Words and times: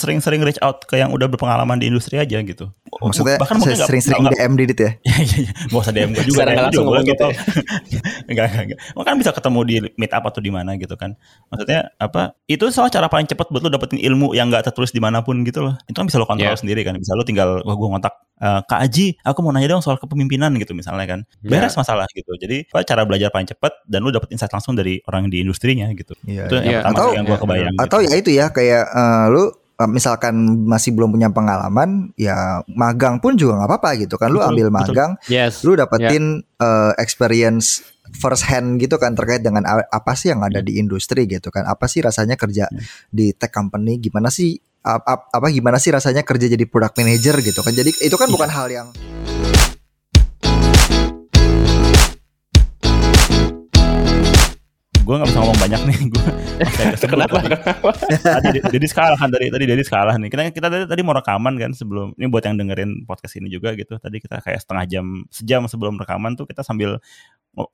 sering-sering 0.00 0.40
reach 0.40 0.56
out 0.64 0.88
ke 0.88 0.96
yang 0.96 1.12
udah 1.12 1.28
berpengalaman 1.28 1.76
di 1.76 1.92
industri 1.92 2.16
aja 2.16 2.40
gitu. 2.40 2.72
Maksudnya 2.88 3.36
bahkan 3.36 3.60
mungkin 3.60 3.76
sering-sering 3.76 4.24
DM 4.32 4.52
Didit 4.56 4.80
ya? 4.80 4.90
Iya 5.04 5.16
iya 5.20 5.36
iya. 5.44 5.52
Gak 5.68 5.80
usah 5.84 5.92
DM 5.92 6.10
gue 6.16 6.24
juga. 6.24 6.36
Sekarang 6.40 6.64
langsung 6.64 6.84
ngomong 6.88 7.06
gitu. 7.06 7.26
Ya? 7.28 7.38
enggak 8.30 8.44
enggak 8.48 8.64
enggak. 8.64 8.78
Kan 9.04 9.14
bisa 9.20 9.30
ketemu 9.36 9.60
di 9.68 9.74
meet 10.00 10.12
up 10.16 10.24
atau 10.24 10.40
di 10.40 10.50
mana 10.50 10.70
gitu 10.80 10.94
kan. 10.96 11.14
Maksudnya 11.52 11.92
apa? 12.00 12.32
Itu 12.48 12.72
salah 12.72 12.88
cara 12.88 13.06
paling 13.12 13.28
cepat 13.28 13.52
buat 13.52 13.62
lu 13.62 13.70
dapetin 13.70 14.00
ilmu 14.00 14.32
yang 14.32 14.48
gak 14.48 14.72
tertulis 14.72 14.90
di 14.90 14.98
mana 15.04 15.20
pun 15.20 15.44
gitu 15.44 15.60
loh. 15.60 15.74
Itu 15.84 16.00
kan 16.00 16.08
bisa 16.08 16.16
lo 16.16 16.26
kontrol 16.26 16.50
yeah. 16.50 16.56
sendiri 16.56 16.80
kan. 16.82 16.96
Bisa 16.96 17.12
lo 17.12 17.22
tinggal 17.22 17.60
wah 17.62 17.76
gue 17.76 17.88
ngontak 17.92 18.14
uh, 18.40 18.60
Kak 18.64 18.80
Aji, 18.80 19.20
aku 19.22 19.38
mau 19.44 19.52
nanya 19.52 19.68
dong 19.76 19.84
soal 19.84 20.00
kepemimpinan 20.00 20.50
gitu 20.58 20.72
misalnya 20.72 21.06
kan. 21.06 21.20
Ya. 21.44 21.48
Beres 21.56 21.76
yeah. 21.76 21.80
masalah 21.84 22.06
gitu. 22.16 22.32
Jadi 22.40 22.66
apa 22.72 22.82
cara 22.82 23.02
belajar 23.04 23.28
paling 23.30 23.48
cepat 23.48 23.72
dan 23.86 24.00
lu 24.02 24.10
dapet 24.10 24.32
insight 24.32 24.50
langsung 24.50 24.74
dari 24.74 24.98
orang 25.06 25.28
di 25.28 25.44
industrinya 25.44 25.86
gitu. 25.92 26.16
Yeah. 26.24 26.48
Itu 26.48 26.56
yeah. 26.60 26.64
yang 26.64 26.74
pertama 26.82 26.98
atau, 26.98 27.08
yang 27.14 27.24
gue 27.28 27.38
kebayang. 27.38 27.74
Atau 27.78 27.98
gitu. 28.02 28.10
ya 28.10 28.16
itu 28.16 28.30
ya 28.34 28.46
kayak 28.50 28.84
uh, 28.90 29.26
lu 29.30 29.44
misalkan 29.88 30.66
masih 30.68 30.92
belum 30.92 31.14
punya 31.14 31.32
pengalaman, 31.32 32.12
ya 32.18 32.60
magang 32.68 33.16
pun 33.22 33.38
juga 33.38 33.56
nggak 33.62 33.70
apa-apa 33.70 33.90
gitu 34.02 34.20
kan. 34.20 34.28
Lu 34.28 34.42
betul, 34.42 34.50
ambil 34.52 34.68
magang, 34.68 35.10
yes. 35.30 35.64
lu 35.64 35.78
dapetin 35.78 36.44
yeah. 36.60 36.64
uh, 36.64 36.92
experience 37.00 37.80
first 38.10 38.42
hand 38.50 38.82
gitu 38.82 38.98
kan 38.98 39.14
terkait 39.14 39.38
dengan 39.38 39.62
apa 39.70 40.12
sih 40.18 40.34
yang 40.34 40.42
ada 40.42 40.60
di 40.60 40.76
industri 40.76 41.30
gitu 41.30 41.48
kan. 41.48 41.64
Apa 41.64 41.86
sih 41.86 42.02
rasanya 42.02 42.34
kerja 42.34 42.66
hmm. 42.66 43.08
di 43.14 43.32
tech 43.32 43.54
company? 43.54 44.02
Gimana 44.02 44.28
sih 44.28 44.58
apa, 44.80 45.28
apa 45.30 45.46
gimana 45.52 45.76
sih 45.76 45.92
rasanya 45.92 46.24
kerja 46.24 46.50
jadi 46.50 46.64
product 46.66 46.98
manager 46.98 47.38
gitu 47.40 47.60
kan. 47.62 47.72
Jadi 47.72 47.94
itu 48.02 48.16
kan 48.18 48.28
bukan 48.28 48.50
hal 48.50 48.68
yang 48.68 48.88
gue 55.10 55.18
gak 55.18 55.26
bisa 55.26 55.40
ngomong 55.42 55.58
banyak 55.58 55.80
nih 55.90 55.98
gue 56.14 56.26
kenapa? 57.10 57.42
tadi 58.22 58.62
jadi 58.62 58.86
skala 58.86 59.18
kan 59.18 59.26
tadi 59.26 59.50
tadi 59.50 59.64
dari 59.66 59.82
skala 59.82 60.14
nih. 60.14 60.30
Kita 60.30 60.42
kita 60.54 60.66
tadi, 60.70 60.84
tadi 60.86 61.00
mau 61.02 61.10
rekaman 61.10 61.58
kan 61.58 61.74
sebelum 61.74 62.14
ini 62.14 62.30
buat 62.30 62.46
yang 62.46 62.54
dengerin 62.54 63.10
podcast 63.10 63.34
ini 63.42 63.50
juga 63.50 63.74
gitu. 63.74 63.98
Tadi 63.98 64.22
kita 64.22 64.38
kayak 64.38 64.62
setengah 64.62 64.84
jam 64.86 65.26
sejam 65.34 65.66
sebelum 65.66 65.98
rekaman 65.98 66.38
tuh 66.38 66.46
kita 66.46 66.62
sambil 66.62 67.02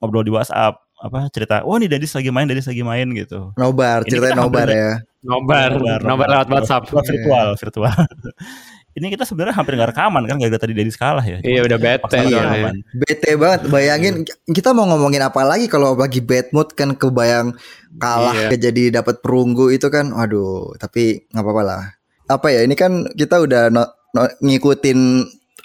ngobrol 0.01 0.25
di 0.25 0.33
WhatsApp 0.33 0.81
apa 0.97 1.29
cerita 1.29 1.61
wah 1.61 1.77
nih 1.77 1.85
Dadis 1.85 2.17
lagi 2.17 2.33
main 2.33 2.49
Dadis 2.49 2.65
lagi 2.65 2.81
main 2.81 3.05
gitu. 3.13 3.53
Nobar 3.53 4.01
cerita 4.09 4.33
nobar 4.33 4.65
ya. 4.65 4.97
Nobar 5.21 5.77
nobar, 5.77 6.01
nobar 6.01 6.27
lewat 6.33 6.47
WhatsApp. 6.49 6.89
Virtual 6.89 7.53
virtual 7.53 7.93
ini 8.97 9.13
kita 9.13 9.29
sebenarnya 9.29 9.53
hampir 9.53 9.77
nggak 9.77 9.93
rekaman 9.93 10.25
kan 10.25 10.41
gak 10.41 10.57
tadi 10.57 10.73
dari 10.73 10.89
skala 10.89 11.21
ya. 11.21 11.37
Iya 11.45 11.61
udah 11.69 11.77
bete. 11.77 12.17
Iya. 12.17 12.73
Bete 12.97 13.31
banget. 13.37 13.61
Bayangin 13.69 14.25
kita 14.49 14.73
mau 14.73 14.89
ngomongin 14.89 15.21
apa 15.21 15.45
lagi 15.45 15.69
kalau 15.69 15.93
bagi 15.93 16.25
bad 16.25 16.49
mood 16.49 16.73
kan 16.73 16.97
kebayang 16.97 17.53
kalah 18.01 18.49
iya. 18.49 18.57
jadi 18.57 18.97
dapat 18.99 19.21
perunggu 19.21 19.69
itu 19.69 19.93
kan. 19.93 20.09
Waduh, 20.09 20.73
tapi 20.81 21.29
nggak 21.29 21.45
apa-apa 21.45 21.61
lah. 21.61 21.83
Apa 22.25 22.49
ya 22.49 22.65
ini 22.65 22.73
kan 22.73 23.05
kita 23.13 23.37
udah 23.37 23.69
no, 23.69 23.85
no, 24.17 24.25
ngikutin 24.41 24.99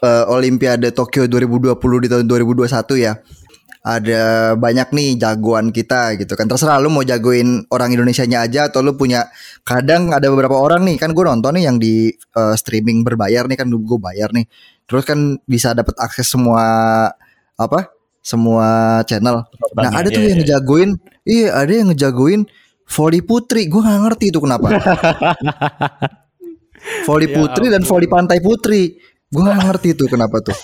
uh, 0.05 0.25
Olimpiade 0.29 0.93
Tokyo 0.93 1.25
2020 1.25 2.05
di 2.05 2.09
tahun 2.13 2.25
2021 2.29 2.69
ya 3.01 3.17
ada 3.83 4.55
banyak 4.55 4.95
nih 4.95 5.09
jagoan 5.19 5.75
kita 5.75 6.15
gitu 6.15 6.39
kan. 6.39 6.47
Terserah 6.47 6.79
lu 6.79 6.89
mau 6.89 7.03
jagoin 7.03 7.67
orang 7.75 7.91
Indonesia 7.91 8.23
nya 8.23 8.47
aja 8.47 8.71
atau 8.71 8.79
lu 8.79 8.95
punya 8.95 9.27
kadang 9.67 10.15
ada 10.15 10.31
beberapa 10.31 10.55
orang 10.55 10.87
nih 10.87 10.97
kan 11.03 11.11
gue 11.11 11.25
nonton 11.27 11.59
nih 11.59 11.65
yang 11.67 11.77
di 11.83 12.15
uh, 12.39 12.55
streaming 12.55 13.03
berbayar 13.03 13.51
nih 13.51 13.59
kan 13.59 13.67
gue 13.67 13.99
bayar 13.99 14.31
nih. 14.31 14.47
Terus 14.87 15.03
kan 15.03 15.39
bisa 15.51 15.75
dapat 15.75 15.99
akses 15.99 16.31
semua 16.31 16.63
apa 17.59 17.91
semua 18.23 19.03
channel. 19.03 19.43
Nah 19.75 19.91
ada 19.91 20.07
tuh 20.09 20.23
iya, 20.23 20.31
yang 20.31 20.39
iya. 20.39 20.43
ngejagoin 20.47 20.91
iya 21.27 21.49
ada 21.59 21.73
yang 21.75 21.89
ngejagoin 21.91 22.47
volley 22.87 23.19
putri. 23.19 23.67
Gue 23.67 23.83
nggak 23.83 24.01
ngerti 24.07 24.25
itu 24.31 24.39
kenapa. 24.39 24.69
Volley 27.07 27.31
ya 27.31 27.35
putri 27.39 27.67
dan 27.71 27.83
volley 27.87 28.11
pantai 28.11 28.39
putri. 28.43 28.99
Gue 29.33 29.43
gak 29.49 29.65
ngerti 29.65 29.97
tuh 29.97 30.09
kenapa 30.11 30.45
tuh. 30.45 30.57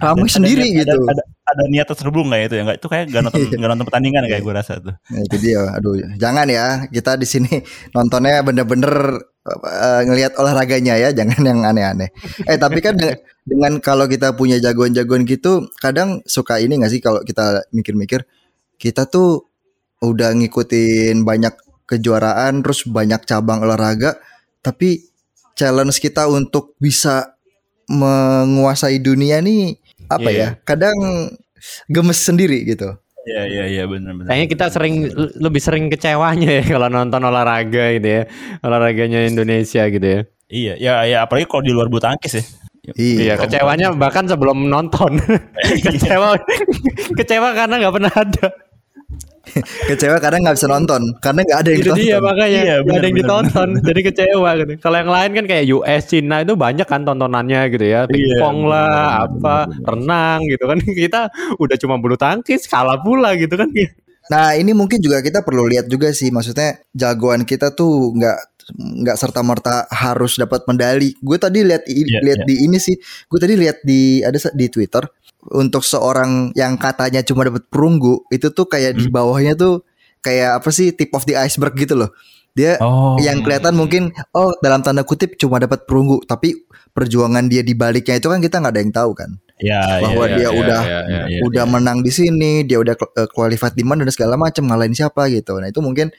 Ramai 0.00 0.26
sendiri 0.26 0.74
ada, 0.74 0.78
gitu. 0.82 1.00
Ada, 1.06 1.12
ada, 1.14 1.24
ada 1.42 1.62
niat 1.66 1.86
terselubung 1.90 2.30
nggak 2.30 2.42
itu 2.48 2.54
ya? 2.58 2.62
Nggak 2.62 2.78
itu 2.78 2.88
kayak 2.88 3.04
gak 3.10 3.22
nonton 3.26 3.40
gak 3.62 3.70
nonton 3.74 3.86
pertandingan 3.90 4.22
kayak 4.30 4.42
gue 4.42 4.54
rasa 4.54 4.72
tuh. 4.78 4.94
Nah, 4.94 5.20
itu 5.26 5.36
dia. 5.42 5.62
Aduh, 5.74 5.94
jangan 6.16 6.46
ya. 6.46 6.86
Kita 6.86 7.18
di 7.18 7.26
sini 7.26 7.52
nontonnya 7.90 8.40
bener-bener 8.46 8.94
uh, 9.46 10.00
ngelihat 10.06 10.38
olahraganya 10.38 10.94
ya, 10.98 11.08
jangan 11.10 11.42
yang 11.42 11.60
aneh-aneh. 11.66 12.14
Eh 12.46 12.58
tapi 12.58 12.78
kan 12.78 12.94
dengan, 12.94 13.18
dengan 13.50 13.72
kalau 13.82 14.06
kita 14.06 14.34
punya 14.38 14.62
jagoan-jagoan 14.62 15.26
gitu, 15.26 15.66
kadang 15.82 16.22
suka 16.24 16.62
ini 16.62 16.78
nggak 16.78 16.92
sih 16.94 17.00
kalau 17.02 17.20
kita 17.26 17.66
mikir-mikir, 17.74 18.22
kita 18.78 19.10
tuh 19.10 19.50
udah 20.02 20.34
ngikutin 20.34 21.22
banyak 21.26 21.54
kejuaraan, 21.86 22.62
terus 22.62 22.86
banyak 22.86 23.22
cabang 23.26 23.62
olahraga, 23.62 24.18
tapi 24.62 25.10
challenge 25.58 25.98
kita 25.98 26.26
untuk 26.30 26.74
bisa 26.78 27.34
menguasai 27.90 29.02
dunia 29.02 29.42
nih 29.42 29.81
apa 30.18 30.28
yeah. 30.28 30.56
ya? 30.56 30.64
Kadang 30.66 30.96
gemes 31.88 32.18
sendiri 32.18 32.66
gitu. 32.66 32.92
Iya 33.22 33.42
iya 33.46 33.64
iya 33.70 33.84
benar 33.86 34.18
benar. 34.18 34.28
Kayaknya 34.34 34.48
kita 34.50 34.66
sering 34.74 34.94
lebih 35.38 35.62
sering 35.62 35.86
kecewanya 35.86 36.50
ya 36.58 36.64
kalau 36.66 36.90
nonton 36.90 37.22
olahraga 37.22 37.94
gitu 37.94 38.08
ya. 38.08 38.22
Olahraganya 38.66 39.22
Indonesia 39.22 39.86
gitu 39.86 40.06
ya. 40.06 40.20
Iya, 40.52 40.74
ya 40.76 40.92
ya 41.08 41.18
apalagi 41.24 41.46
kalau 41.48 41.62
di 41.64 41.72
luar 41.72 41.86
bulu 41.86 42.02
tangkis 42.02 42.42
ya. 42.42 42.44
Iya, 42.98 43.18
iya 43.22 43.34
kecewanya 43.38 43.94
bahkan 43.94 44.26
sebelum 44.26 44.66
nonton. 44.66 45.22
kecewa 45.86 46.34
kecewa 47.14 47.54
karena 47.54 47.74
nggak 47.78 47.94
pernah 47.94 48.12
ada. 48.12 48.46
kecewa 49.90 50.16
karena 50.18 50.38
nggak 50.48 50.56
bisa 50.56 50.68
nonton. 50.68 51.02
Karena 51.18 51.40
nggak 51.44 51.58
ada 51.58 51.68
yang 51.68 51.80
itu 51.80 51.90
ditonton. 51.90 52.04
dia 52.04 52.18
makanya. 52.18 52.60
Iya, 52.62 52.76
bener, 52.82 52.98
ada 52.98 53.06
yang 53.06 53.16
bener, 53.16 53.28
ditonton. 53.28 53.68
jadi 53.82 54.00
kecewa 54.10 54.50
gitu. 54.58 54.72
Kalau 54.80 54.96
yang 54.98 55.12
lain 55.12 55.30
kan 55.36 55.44
kayak 55.48 55.64
US 55.72 56.02
Cina 56.08 56.36
itu 56.42 56.54
banyak 56.54 56.86
kan 56.88 57.00
tontonannya 57.02 57.60
gitu 57.72 57.86
ya. 57.86 58.00
Pingpong 58.08 58.58
iya, 58.64 58.70
lah 58.70 58.92
bener, 58.92 59.26
apa 59.26 59.56
bener, 59.68 59.86
renang 59.88 60.40
gitu 60.48 60.64
kan. 60.68 60.78
Kita 61.02 61.20
udah 61.58 61.76
cuma 61.80 61.94
bulu 61.98 62.16
tangkis 62.16 62.68
kalah 62.68 63.00
pula 63.00 63.34
gitu 63.36 63.54
kan. 63.56 63.68
Nah 64.30 64.54
ini 64.54 64.70
mungkin 64.70 65.02
juga 65.02 65.18
kita 65.18 65.42
perlu 65.42 65.66
lihat 65.66 65.90
juga 65.90 66.14
sih. 66.14 66.30
Maksudnya 66.30 66.78
jagoan 66.94 67.42
kita 67.42 67.74
tuh 67.74 68.14
nggak 68.14 68.51
nggak 68.74 69.16
serta 69.18 69.40
merta 69.42 69.86
harus 69.90 70.38
dapat 70.38 70.62
medali. 70.70 71.14
Gue 71.18 71.36
tadi 71.36 71.66
lihat 71.66 71.84
yeah, 71.88 72.22
lihat 72.22 72.40
yeah. 72.44 72.48
di 72.48 72.54
ini 72.66 72.78
sih. 72.78 72.96
Gue 73.26 73.38
tadi 73.42 73.54
lihat 73.58 73.82
di 73.82 74.22
ada 74.22 74.38
di 74.54 74.66
Twitter 74.70 75.02
untuk 75.50 75.82
seorang 75.82 76.54
yang 76.54 76.78
katanya 76.78 77.26
cuma 77.26 77.42
dapat 77.42 77.66
perunggu 77.66 78.22
itu 78.30 78.54
tuh 78.54 78.70
kayak 78.70 78.94
hmm. 78.94 79.00
di 79.02 79.06
bawahnya 79.10 79.52
tuh 79.58 79.82
kayak 80.22 80.62
apa 80.62 80.70
sih 80.70 80.94
tip 80.94 81.10
of 81.12 81.26
the 81.26 81.34
iceberg 81.34 81.74
gitu 81.74 81.98
loh. 81.98 82.14
Dia 82.52 82.76
oh. 82.84 83.16
yang 83.18 83.40
kelihatan 83.40 83.74
mungkin 83.74 84.12
oh 84.36 84.52
dalam 84.60 84.84
tanda 84.84 85.02
kutip 85.02 85.40
cuma 85.40 85.56
dapat 85.56 85.88
perunggu 85.88 86.20
tapi 86.28 86.68
perjuangan 86.92 87.48
dia 87.48 87.64
di 87.64 87.72
baliknya 87.72 88.20
itu 88.20 88.28
kan 88.28 88.38
kita 88.38 88.60
nggak 88.60 88.72
ada 88.76 88.80
yang 88.80 88.92
tahu 88.94 89.10
kan. 89.16 89.30
Ya, 89.62 90.02
bahwa 90.02 90.26
ya, 90.26 90.34
dia 90.34 90.42
ya, 90.42 90.50
udah 90.50 90.82
ya, 90.82 91.00
ya, 91.06 91.22
ya, 91.30 91.40
udah 91.46 91.64
ya. 91.64 91.70
menang 91.70 91.98
di 92.02 92.10
sini, 92.10 92.66
dia 92.66 92.82
udah 92.82 92.98
qualified 93.30 93.78
di 93.78 93.86
mana 93.86 94.02
dan 94.02 94.10
segala 94.10 94.34
macam 94.34 94.66
ngalahin 94.66 94.90
siapa 94.90 95.30
gitu. 95.30 95.54
Nah, 95.62 95.70
itu 95.70 95.78
mungkin 95.78 96.10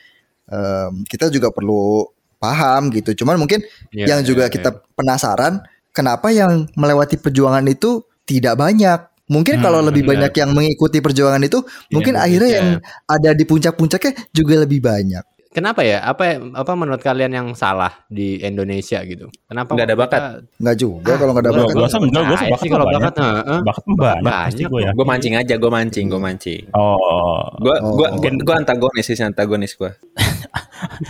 um, 0.47 1.03
kita 1.03 1.27
juga 1.27 1.51
perlu 1.51 2.07
paham 2.43 2.91
gitu. 2.91 3.23
Cuman 3.23 3.39
mungkin 3.39 3.63
ya, 3.95 4.11
yang 4.11 4.19
juga 4.27 4.51
ya, 4.51 4.51
kita 4.51 4.69
penasaran 4.99 5.63
kenapa 5.95 6.35
yang 6.35 6.67
melewati 6.75 7.15
perjuangan 7.15 7.63
itu 7.71 8.03
tidak 8.27 8.59
banyak 8.59 9.13
Mungkin 9.23 9.55
hmm, 9.59 9.63
kalau 9.63 9.79
lebih 9.79 10.03
benar. 10.03 10.27
banyak 10.27 10.33
yang 10.35 10.51
mengikuti 10.51 10.99
perjuangan 10.99 11.39
itu, 11.39 11.63
ya, 11.63 11.95
mungkin 11.95 12.19
akhirnya 12.19 12.49
ya. 12.51 12.57
yang 12.59 12.69
ada 13.07 13.31
di 13.31 13.47
puncak-puncaknya 13.47 14.19
juga 14.35 14.67
lebih 14.67 14.83
banyak. 14.83 15.23
Kenapa 15.53 15.85
ya? 15.85 16.01
Apa 16.01 16.41
apa 16.57 16.71
menurut 16.73 16.97
kalian 17.05 17.29
yang 17.29 17.47
salah 17.53 17.93
di 18.09 18.41
Indonesia 18.41 18.97
gitu? 19.05 19.29
Kenapa 19.45 19.77
nggak 19.77 19.85
ada 19.85 19.97
bakat? 19.97 20.21
Nggak 20.57 20.77
juga 20.81 21.13
ah, 21.13 21.17
kalau 21.21 21.31
nggak 21.37 21.45
ada 21.45 21.53
bakat. 21.53 21.75
Gue 21.77 21.89
sama 21.93 22.05
enggak, 22.09 22.23
gue 22.25 22.37
bakat 22.41 22.67
kalau 22.73 22.85
bakat, 22.89 23.13
uh, 23.21 23.61
bakat 23.61 23.83
banyak. 23.85 24.23
banyak 24.25 24.65
gue 24.65 24.81
ya. 24.81 24.91
Gue 24.97 25.05
mancing 25.05 25.35
aja, 25.37 25.53
gue 25.53 25.71
mancing, 25.71 26.05
gue 26.09 26.21
mancing. 26.21 26.63
Oh, 26.73 27.45
gue 27.61 27.75
gue 27.85 28.07
gue 28.41 28.55
antagonis 28.57 29.05
sih, 29.05 29.15
antagonis 29.21 29.77
gue. 29.77 29.93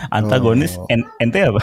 antagonis, 0.17 0.77
oh. 0.77 0.87
ente 1.19 1.39
apa? 1.41 1.61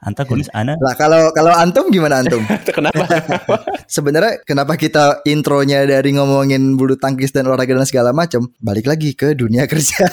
antagonis 0.00 0.48
Ana. 0.56 0.76
Lah 0.80 0.96
kalau 0.96 1.30
kalau 1.36 1.52
antum 1.52 1.92
gimana 1.92 2.24
antum? 2.24 2.40
kenapa? 2.76 3.04
Sebenarnya 3.94 4.40
kenapa 4.48 4.76
kita 4.80 5.20
intronya 5.28 5.84
dari 5.84 6.16
ngomongin 6.16 6.74
bulu 6.76 6.96
tangkis 6.96 7.32
dan 7.32 7.48
olahraga 7.48 7.76
dan 7.76 7.88
segala 7.88 8.10
macam, 8.16 8.48
balik 8.58 8.88
lagi 8.88 9.12
ke 9.12 9.36
dunia 9.36 9.68
kerja. 9.68 10.08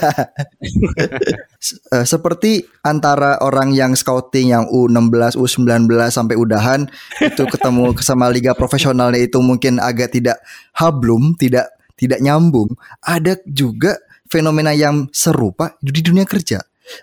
Eh, 1.67 2.05
seperti 2.05 2.67
antara 2.83 3.39
orang 3.41 3.73
yang 3.73 3.95
scouting 3.95 4.53
yang 4.53 4.65
U16, 4.69 5.39
U19 5.39 5.89
sampai 6.11 6.35
udahan 6.35 6.85
itu 7.23 7.43
ketemu 7.47 7.95
sama 8.03 8.27
liga 8.29 8.53
profesionalnya 8.53 9.23
itu 9.23 9.39
mungkin 9.39 9.79
agak 9.79 10.13
tidak 10.13 10.37
hablum, 10.75 11.33
tidak 11.39 11.71
tidak 11.97 12.19
nyambung. 12.21 12.75
Ada 13.01 13.39
juga 13.47 13.97
fenomena 14.27 14.75
yang 14.75 15.07
serupa 15.15 15.79
di 15.79 16.03
dunia 16.03 16.27
kerja 16.27 16.59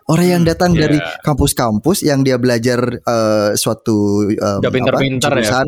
Orang 0.08 0.26
yang 0.26 0.42
hmm, 0.42 0.50
datang 0.50 0.72
yeah. 0.74 0.80
dari 0.86 0.98
kampus-kampus 1.22 2.04
yang 2.04 2.24
dia 2.24 2.36
belajar 2.40 2.80
uh, 3.04 3.52
suatu 3.56 4.28
um, 4.28 4.60
pinter 4.68 4.94
-pinter 4.96 5.30
apa, 5.30 5.40
ya. 5.40 5.42
jurusan, 5.44 5.66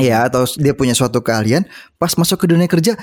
ya. 0.00 0.02
ya 0.02 0.18
atau 0.28 0.42
dia 0.56 0.74
punya 0.76 0.92
suatu 0.92 1.20
keahlian, 1.24 1.64
pas 1.96 2.12
masuk 2.14 2.44
ke 2.44 2.46
dunia 2.52 2.68
kerja 2.68 2.94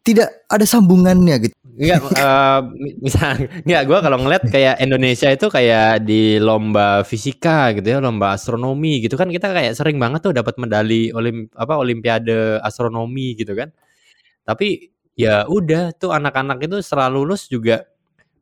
tidak 0.00 0.28
ada 0.48 0.64
sambungannya 0.64 1.36
gitu. 1.48 1.54
Enggak, 1.80 2.00
uh, 2.16 2.60
misal, 3.04 3.48
enggak 3.64 3.82
gue 3.88 3.98
kalau 4.00 4.18
ngeliat 4.20 4.44
kayak 4.48 4.76
Indonesia 4.80 5.28
itu 5.32 5.46
kayak 5.48 6.04
di 6.04 6.40
lomba 6.40 7.04
fisika 7.04 7.72
gitu 7.76 7.86
ya, 7.96 7.98
lomba 8.00 8.36
astronomi 8.36 9.04
gitu 9.04 9.16
kan 9.16 9.28
kita 9.28 9.52
kayak 9.52 9.76
sering 9.76 9.96
banget 10.00 10.24
tuh 10.24 10.32
dapat 10.32 10.56
medali 10.56 11.12
olim 11.12 11.48
apa 11.56 11.76
olimpiade 11.76 12.60
astronomi 12.64 13.36
gitu 13.36 13.52
kan. 13.52 13.72
Tapi 14.44 14.90
ya 15.14 15.44
udah 15.44 15.92
tuh 16.00 16.16
anak-anak 16.16 16.64
itu 16.64 16.80
setelah 16.80 17.12
lulus 17.12 17.46
juga 17.46 17.84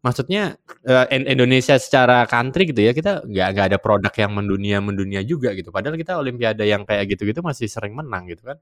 maksudnya 0.05 0.57
uh, 0.87 1.07
Indonesia 1.11 1.75
secara 1.77 2.25
country 2.31 2.71
gitu 2.71 2.81
ya 2.87 2.93
kita 2.95 3.27
nggak 3.27 3.49
nggak 3.55 3.67
ada 3.75 3.79
produk 3.83 4.13
yang 4.15 4.33
mendunia 4.35 4.79
mendunia 4.79 5.21
juga 5.27 5.53
gitu. 5.55 5.71
Padahal 5.75 5.99
kita 5.99 6.19
olimpiade 6.19 6.65
yang 6.67 6.87
kayak 6.87 7.11
gitu-gitu 7.11 7.43
masih 7.43 7.67
sering 7.67 7.95
menang 7.99 8.27
gitu 8.31 8.47
kan. 8.47 8.59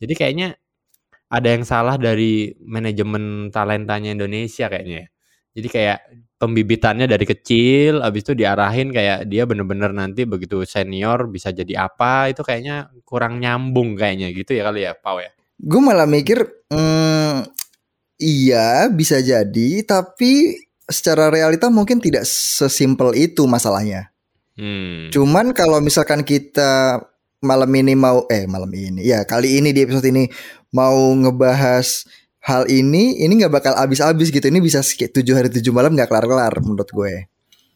Jadi 0.00 0.12
kayaknya 0.16 0.48
ada 1.30 1.48
yang 1.52 1.62
salah 1.62 1.94
dari 2.00 2.56
manajemen 2.64 3.54
talentanya 3.54 4.10
Indonesia 4.16 4.66
kayaknya 4.66 5.06
ya. 5.06 5.08
Jadi 5.50 5.68
kayak 5.70 5.98
pembibitannya 6.40 7.06
dari 7.10 7.26
kecil, 7.26 8.00
abis 8.00 8.22
itu 8.24 8.32
diarahin 8.38 8.94
kayak 8.94 9.26
dia 9.26 9.44
bener-bener 9.44 9.90
nanti 9.92 10.24
begitu 10.24 10.62
senior 10.64 11.26
bisa 11.26 11.50
jadi 11.50 11.90
apa, 11.90 12.30
itu 12.30 12.40
kayaknya 12.46 12.88
kurang 13.02 13.42
nyambung 13.42 13.98
kayaknya 13.98 14.30
gitu 14.32 14.56
ya 14.56 14.62
kali 14.70 14.86
ya, 14.86 14.94
Pau 14.94 15.18
ya. 15.18 15.30
Gue 15.60 15.82
malah 15.82 16.06
mikir, 16.08 16.40
hmm, 16.70 17.50
iya 18.22 18.88
bisa 18.88 19.18
jadi, 19.20 19.70
tapi 19.84 20.54
secara 20.90 21.30
realita 21.32 21.70
mungkin 21.70 22.02
tidak 22.02 22.26
sesimpel 22.26 23.14
itu 23.16 23.46
masalahnya. 23.46 24.10
Hmm. 24.58 25.08
Cuman 25.08 25.56
kalau 25.56 25.80
misalkan 25.80 26.26
kita 26.26 27.00
malam 27.40 27.70
ini 27.72 27.96
mau 27.96 28.28
eh 28.28 28.44
malam 28.44 28.68
ini 28.76 29.00
ya 29.00 29.24
kali 29.24 29.56
ini 29.56 29.72
di 29.72 29.80
episode 29.80 30.04
ini 30.04 30.28
mau 30.76 31.16
ngebahas 31.16 32.04
hal 32.44 32.68
ini 32.68 33.16
ini 33.24 33.32
nggak 33.40 33.54
bakal 33.54 33.72
habis-habis 33.78 34.28
gitu. 34.28 34.44
Ini 34.44 34.60
bisa 34.60 34.84
tujuh 34.84 35.34
hari 35.34 35.48
tujuh 35.48 35.72
malam 35.72 35.96
nggak 35.96 36.10
kelar-kelar 36.10 36.52
menurut 36.60 36.90
gue. 36.90 37.30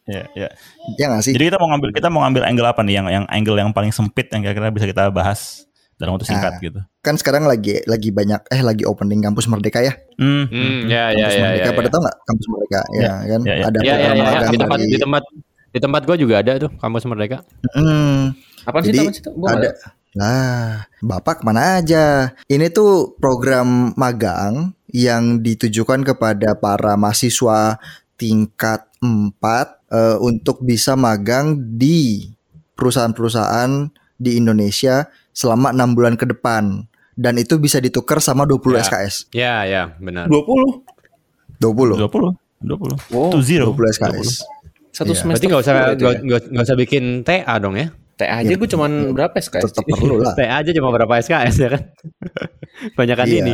Ya 0.05 0.29
ya. 0.37 0.53
Ya 1.01 1.09
gak 1.09 1.25
sih? 1.25 1.33
Jadi 1.33 1.49
kita 1.49 1.57
mau 1.57 1.73
ngambil 1.73 1.89
kita 1.89 2.07
mau 2.13 2.21
ngambil 2.29 2.43
angle 2.45 2.67
apa 2.69 2.81
nih? 2.85 3.01
Yang 3.01 3.07
yang 3.09 3.25
angle 3.25 3.57
yang 3.57 3.71
paling 3.73 3.89
sempit 3.89 4.29
yang 4.29 4.45
kira-kira 4.45 4.69
bisa 4.69 4.85
kita 4.85 5.09
bahas 5.09 5.65
dalam 5.95 6.13
waktu 6.15 6.27
singkat 6.27 6.53
nah, 6.59 6.61
gitu 6.61 6.81
kan 7.05 7.15
sekarang 7.21 7.45
lagi 7.45 7.85
lagi 7.85 8.09
banyak 8.09 8.41
eh 8.49 8.61
lagi 8.65 8.81
opening 8.89 9.21
kampus 9.21 9.45
merdeka 9.45 9.85
ya 9.85 9.93
hmm, 10.17 10.45
hmm 10.49 10.79
ya 10.89 11.13
ya 11.13 11.29
kampus 11.29 11.37
ya, 11.37 11.43
merdeka 11.45 11.69
ya, 11.69 11.75
pada 11.77 11.87
ya. 11.87 11.93
tau 11.93 12.01
nggak 12.01 12.17
kampus 12.25 12.47
merdeka 12.49 12.81
ya, 12.81 12.81
ya 12.97 13.13
kan 13.29 13.41
ya, 13.45 13.53
ya. 13.53 13.65
ada 13.69 13.79
ya, 13.79 13.93
ya, 13.95 14.09
ya, 14.09 14.25
ya. 14.25 14.49
di 14.49 14.57
tempat 14.57 14.79
di 14.81 14.97
tempat 14.97 15.23
di 15.75 15.79
tempat 15.79 16.01
gue 16.09 16.17
juga 16.17 16.35
ada 16.41 16.51
tuh 16.57 16.71
kampus 16.81 17.03
merdeka 17.05 17.37
hmm. 17.77 18.33
apa 18.65 18.77
sih 18.81 18.91
ada 19.45 19.71
Nah, 20.15 20.87
Bapak 21.03 21.43
ke 21.43 21.43
mana 21.43 21.83
aja? 21.83 22.31
Ini 22.47 22.71
tuh 22.71 23.19
program 23.19 23.91
magang 23.99 24.71
yang 24.95 25.43
ditujukan 25.43 26.07
kepada 26.07 26.55
para 26.55 26.95
mahasiswa 26.95 27.75
tingkat 28.15 28.87
4 29.03 29.35
uh, 29.43 30.17
untuk 30.23 30.63
bisa 30.63 30.95
magang 30.95 31.59
di 31.59 32.31
perusahaan-perusahaan 32.79 33.91
di 34.15 34.39
Indonesia 34.39 35.11
selama 35.35 35.75
enam 35.75 35.91
bulan 35.91 36.15
ke 36.15 36.23
depan 36.23 36.87
dan 37.15 37.39
itu 37.39 37.55
bisa 37.55 37.79
ditukar 37.79 38.19
sama 38.19 38.43
20 38.43 38.75
ya. 38.75 38.83
SKS. 38.83 39.15
Ya, 39.31 39.55
ya, 39.63 39.83
benar. 39.97 40.27
20. 40.27 40.83
20. 41.63 41.95
20. 42.03 42.35
20. 42.63 43.15
Wow. 43.15 43.31
20 43.39 43.95
SKS. 43.95 44.43
Satu 44.91 45.11
ya. 45.11 45.19
semester. 45.19 45.47
Berarti 45.47 45.47
nggak 45.51 45.61
usah 45.63 45.73
nggak 46.51 46.65
usah 46.67 46.77
bikin 46.77 47.23
TA 47.23 47.55
dong 47.59 47.75
ya? 47.79 47.91
TA 48.15 48.39
aja 48.39 48.47
ya, 48.47 48.55
gue 48.55 48.69
cuman 48.71 48.91
ya, 48.91 49.11
berapa 49.11 49.35
SKS? 49.35 49.63
Tetap 49.75 49.83
perlu 49.91 50.23
lah. 50.23 50.33
TA 50.39 50.63
aja 50.63 50.71
cuma 50.71 50.89
berapa 50.95 51.13
SKS 51.19 51.55
ya 51.59 51.69
kan? 51.75 51.83
Banyakan 52.99 53.27
iya. 53.27 53.39
ini. 53.43 53.53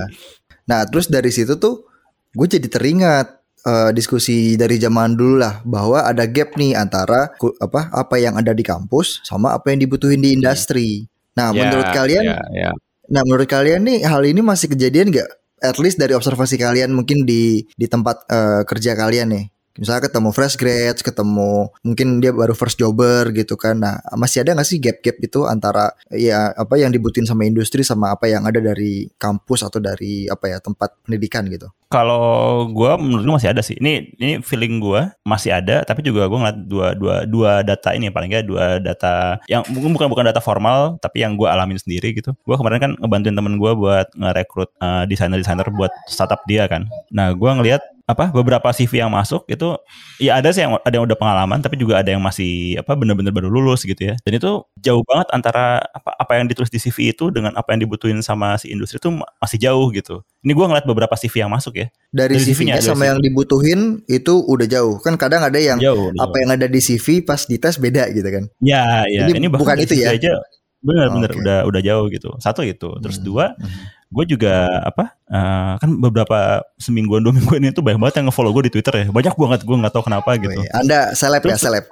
Nah, 0.69 0.85
terus 0.85 1.09
dari 1.09 1.33
situ 1.33 1.57
tuh 1.57 1.89
gue 2.31 2.47
jadi 2.47 2.69
teringat 2.69 3.41
uh, 3.65 3.89
diskusi 3.89 4.53
dari 4.53 4.77
zaman 4.77 5.17
dulu 5.17 5.41
lah 5.41 5.65
bahwa 5.65 6.05
ada 6.05 6.29
gap 6.29 6.53
nih 6.55 6.77
antara 6.77 7.33
apa 7.57 7.89
apa 7.89 8.15
yang 8.21 8.37
ada 8.37 8.53
di 8.53 8.61
kampus 8.61 9.25
sama 9.25 9.57
apa 9.57 9.73
yang 9.73 9.81
dibutuhin 9.81 10.21
di 10.21 10.37
industri. 10.37 11.09
Nah, 11.33 11.49
yeah, 11.49 11.57
menurut 11.57 11.87
kalian 11.89 12.23
yeah, 12.29 12.45
yeah. 12.53 12.73
Nah, 13.11 13.27
menurut 13.27 13.43
kalian 13.43 13.83
nih 13.83 14.07
hal 14.07 14.23
ini 14.23 14.39
masih 14.39 14.71
kejadian 14.71 15.11
nggak? 15.11 15.29
At 15.61 15.77
least 15.77 15.99
dari 15.99 16.15
observasi 16.15 16.55
kalian 16.55 16.95
mungkin 16.95 17.27
di 17.27 17.67
di 17.75 17.85
tempat 17.85 18.23
uh, 18.31 18.63
kerja 18.63 18.95
kalian 18.95 19.29
nih 19.35 19.45
misalnya 19.79 20.11
ketemu 20.11 20.29
fresh 20.35 20.59
grad, 20.59 20.97
ketemu 20.99 21.71
mungkin 21.81 22.19
dia 22.19 22.35
baru 22.35 22.51
first 22.51 22.75
jobber 22.75 23.31
gitu 23.31 23.55
kan. 23.55 23.79
Nah, 23.79 24.03
masih 24.19 24.43
ada 24.43 24.53
nggak 24.57 24.67
sih 24.67 24.83
gap-gap 24.83 25.15
itu 25.23 25.47
antara 25.47 25.95
ya 26.11 26.51
apa 26.51 26.75
yang 26.75 26.91
dibutuhin 26.91 27.23
sama 27.23 27.47
industri 27.47 27.85
sama 27.87 28.11
apa 28.11 28.27
yang 28.27 28.43
ada 28.43 28.59
dari 28.59 29.07
kampus 29.15 29.63
atau 29.63 29.79
dari 29.79 30.27
apa 30.27 30.51
ya 30.51 30.57
tempat 30.59 30.99
pendidikan 31.07 31.47
gitu? 31.47 31.71
Kalau 31.91 32.71
gue 32.71 32.91
menurut 33.03 33.23
gue 33.27 33.35
masih 33.35 33.51
ada 33.51 33.59
sih. 33.59 33.75
Ini 33.75 34.15
ini 34.15 34.39
feeling 34.39 34.79
gue 34.79 35.11
masih 35.27 35.51
ada, 35.59 35.83
tapi 35.83 35.99
juga 36.07 36.23
gue 36.31 36.39
ngeliat 36.39 36.59
dua 36.63 36.87
dua 36.95 37.15
dua 37.27 37.51
data 37.67 37.91
ini 37.91 38.07
paling 38.07 38.31
nggak 38.31 38.47
dua 38.47 38.79
data 38.79 39.35
yang 39.51 39.59
mungkin 39.67 39.91
bukan 39.99 40.07
bukan 40.07 40.23
data 40.31 40.39
formal, 40.39 40.95
tapi 41.03 41.19
yang 41.27 41.35
gue 41.35 41.51
alamin 41.51 41.75
sendiri 41.75 42.15
gitu. 42.15 42.31
Gue 42.47 42.55
kemarin 42.55 42.79
kan 42.79 42.91
ngebantuin 42.95 43.35
temen 43.35 43.59
gue 43.59 43.71
buat 43.75 44.07
ngerekrut 44.15 44.71
uh, 44.79 45.03
desainer-desainer 45.03 45.67
buat 45.75 45.91
startup 46.07 46.39
dia 46.47 46.63
kan. 46.71 46.87
Nah, 47.11 47.35
gue 47.35 47.51
ngeliat 47.51 47.83
apa 48.11 48.27
beberapa 48.33 48.67
CV 48.75 49.03
yang 49.03 49.11
masuk 49.13 49.47
itu 49.47 49.77
ya 50.19 50.39
ada 50.43 50.51
sih 50.51 50.67
yang 50.67 50.75
ada 50.83 50.93
yang 50.99 51.07
udah 51.07 51.15
pengalaman 51.15 51.63
tapi 51.63 51.79
juga 51.79 52.03
ada 52.03 52.11
yang 52.11 52.19
masih 52.19 52.75
apa 52.81 52.91
bener-bener 52.99 53.31
baru 53.31 53.47
lulus 53.47 53.87
gitu 53.87 54.11
ya 54.11 54.19
dan 54.27 54.31
itu 54.35 54.67
jauh 54.83 55.03
banget 55.07 55.31
antara 55.31 55.79
apa 55.95 56.11
apa 56.19 56.31
yang 56.35 56.45
ditulis 56.51 56.67
di 56.67 56.79
CV 56.81 57.15
itu 57.15 57.31
dengan 57.31 57.55
apa 57.55 57.71
yang 57.71 57.87
dibutuhin 57.87 58.19
sama 58.19 58.59
si 58.59 58.67
industri 58.73 58.99
itu 58.99 59.09
masih 59.39 59.57
jauh 59.63 59.87
gitu 59.95 60.19
ini 60.41 60.51
gue 60.57 60.65
ngeliat 60.65 60.85
beberapa 60.89 61.13
CV 61.13 61.45
yang 61.45 61.51
masuk 61.53 61.73
ya 61.77 61.87
dari, 62.09 62.37
dari 62.37 62.45
CV-nya 62.49 62.81
CV 62.81 62.89
sama 62.93 63.05
CV. 63.05 63.09
yang 63.13 63.19
dibutuhin 63.21 63.81
itu 64.09 64.33
udah 64.41 64.67
jauh 64.67 64.95
kan 64.99 65.13
kadang 65.15 65.45
ada 65.45 65.59
yang 65.61 65.77
jauh, 65.77 66.09
apa 66.17 66.33
jauh. 66.33 66.41
yang 66.41 66.49
ada 66.57 66.65
di 66.65 66.79
CV 66.81 67.21
pas 67.21 67.41
dites 67.45 67.77
beda 67.77 68.09
gitu 68.09 68.25
kan 68.25 68.43
ya 68.61 69.05
ya 69.05 69.29
ini, 69.29 69.45
ini 69.45 69.47
bukan 69.47 69.77
itu 69.77 69.93
ya 70.01 70.17
aja 70.17 70.33
bener 70.81 71.13
bener 71.13 71.29
okay. 71.29 71.41
udah 71.45 71.59
udah 71.69 71.81
jauh 71.85 72.05
gitu 72.09 72.29
satu 72.41 72.65
itu 72.65 72.89
terus 73.05 73.21
hmm. 73.21 73.25
dua 73.25 73.53
hmm 73.53 74.01
gue 74.11 74.25
juga 74.35 74.67
apa 74.83 75.15
uh, 75.31 75.79
kan 75.79 75.89
beberapa 75.95 76.67
semingguan 76.75 77.23
dua 77.23 77.31
mingguan 77.31 77.63
itu 77.63 77.79
banyak 77.79 77.95
banget 77.95 78.15
yang 78.19 78.27
ngefollow 78.27 78.51
gue 78.59 78.67
di 78.67 78.71
Twitter 78.75 78.93
ya 78.99 79.05
banyak 79.07 79.35
banget 79.39 79.59
gue 79.63 79.75
nggak 79.79 79.93
tahu 79.95 80.03
kenapa 80.03 80.35
gitu. 80.35 80.59
Anda 80.75 81.15
seleb 81.15 81.47
ya 81.47 81.55
seleb. 81.55 81.87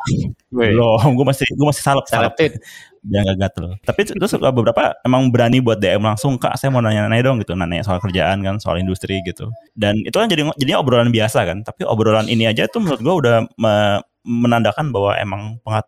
Belum, 0.52 1.16
gue 1.16 1.26
masih 1.26 1.48
gue 1.48 1.68
masih 1.72 1.80
salep 1.80 2.06
salep. 2.12 2.36
Dia 3.04 3.24
nggak 3.24 3.38
gatel. 3.40 3.68
Tapi 3.84 4.02
terus 4.08 4.32
beberapa 4.38 4.96
emang 5.04 5.32
berani 5.32 5.64
buat 5.64 5.80
DM 5.80 6.04
langsung 6.04 6.36
kak 6.36 6.60
saya 6.60 6.70
mau 6.70 6.84
nanya-nanya 6.84 7.24
dong 7.24 7.40
gitu 7.40 7.56
nanya 7.56 7.84
soal 7.84 8.00
kerjaan 8.04 8.44
kan 8.44 8.60
soal 8.60 8.80
industri 8.80 9.24
gitu. 9.24 9.50
Dan 9.76 10.00
itu 10.04 10.16
kan 10.16 10.28
jadi 10.28 10.48
jadinya 10.60 10.80
obrolan 10.84 11.12
biasa 11.12 11.48
kan. 11.48 11.64
Tapi 11.64 11.88
obrolan 11.88 12.28
ini 12.28 12.46
aja 12.48 12.68
tuh 12.68 12.84
menurut 12.84 13.02
gue 13.02 13.16
udah 13.26 13.36
me, 13.56 14.04
menandakan 14.28 14.92
bahwa 14.92 15.16
emang 15.16 15.42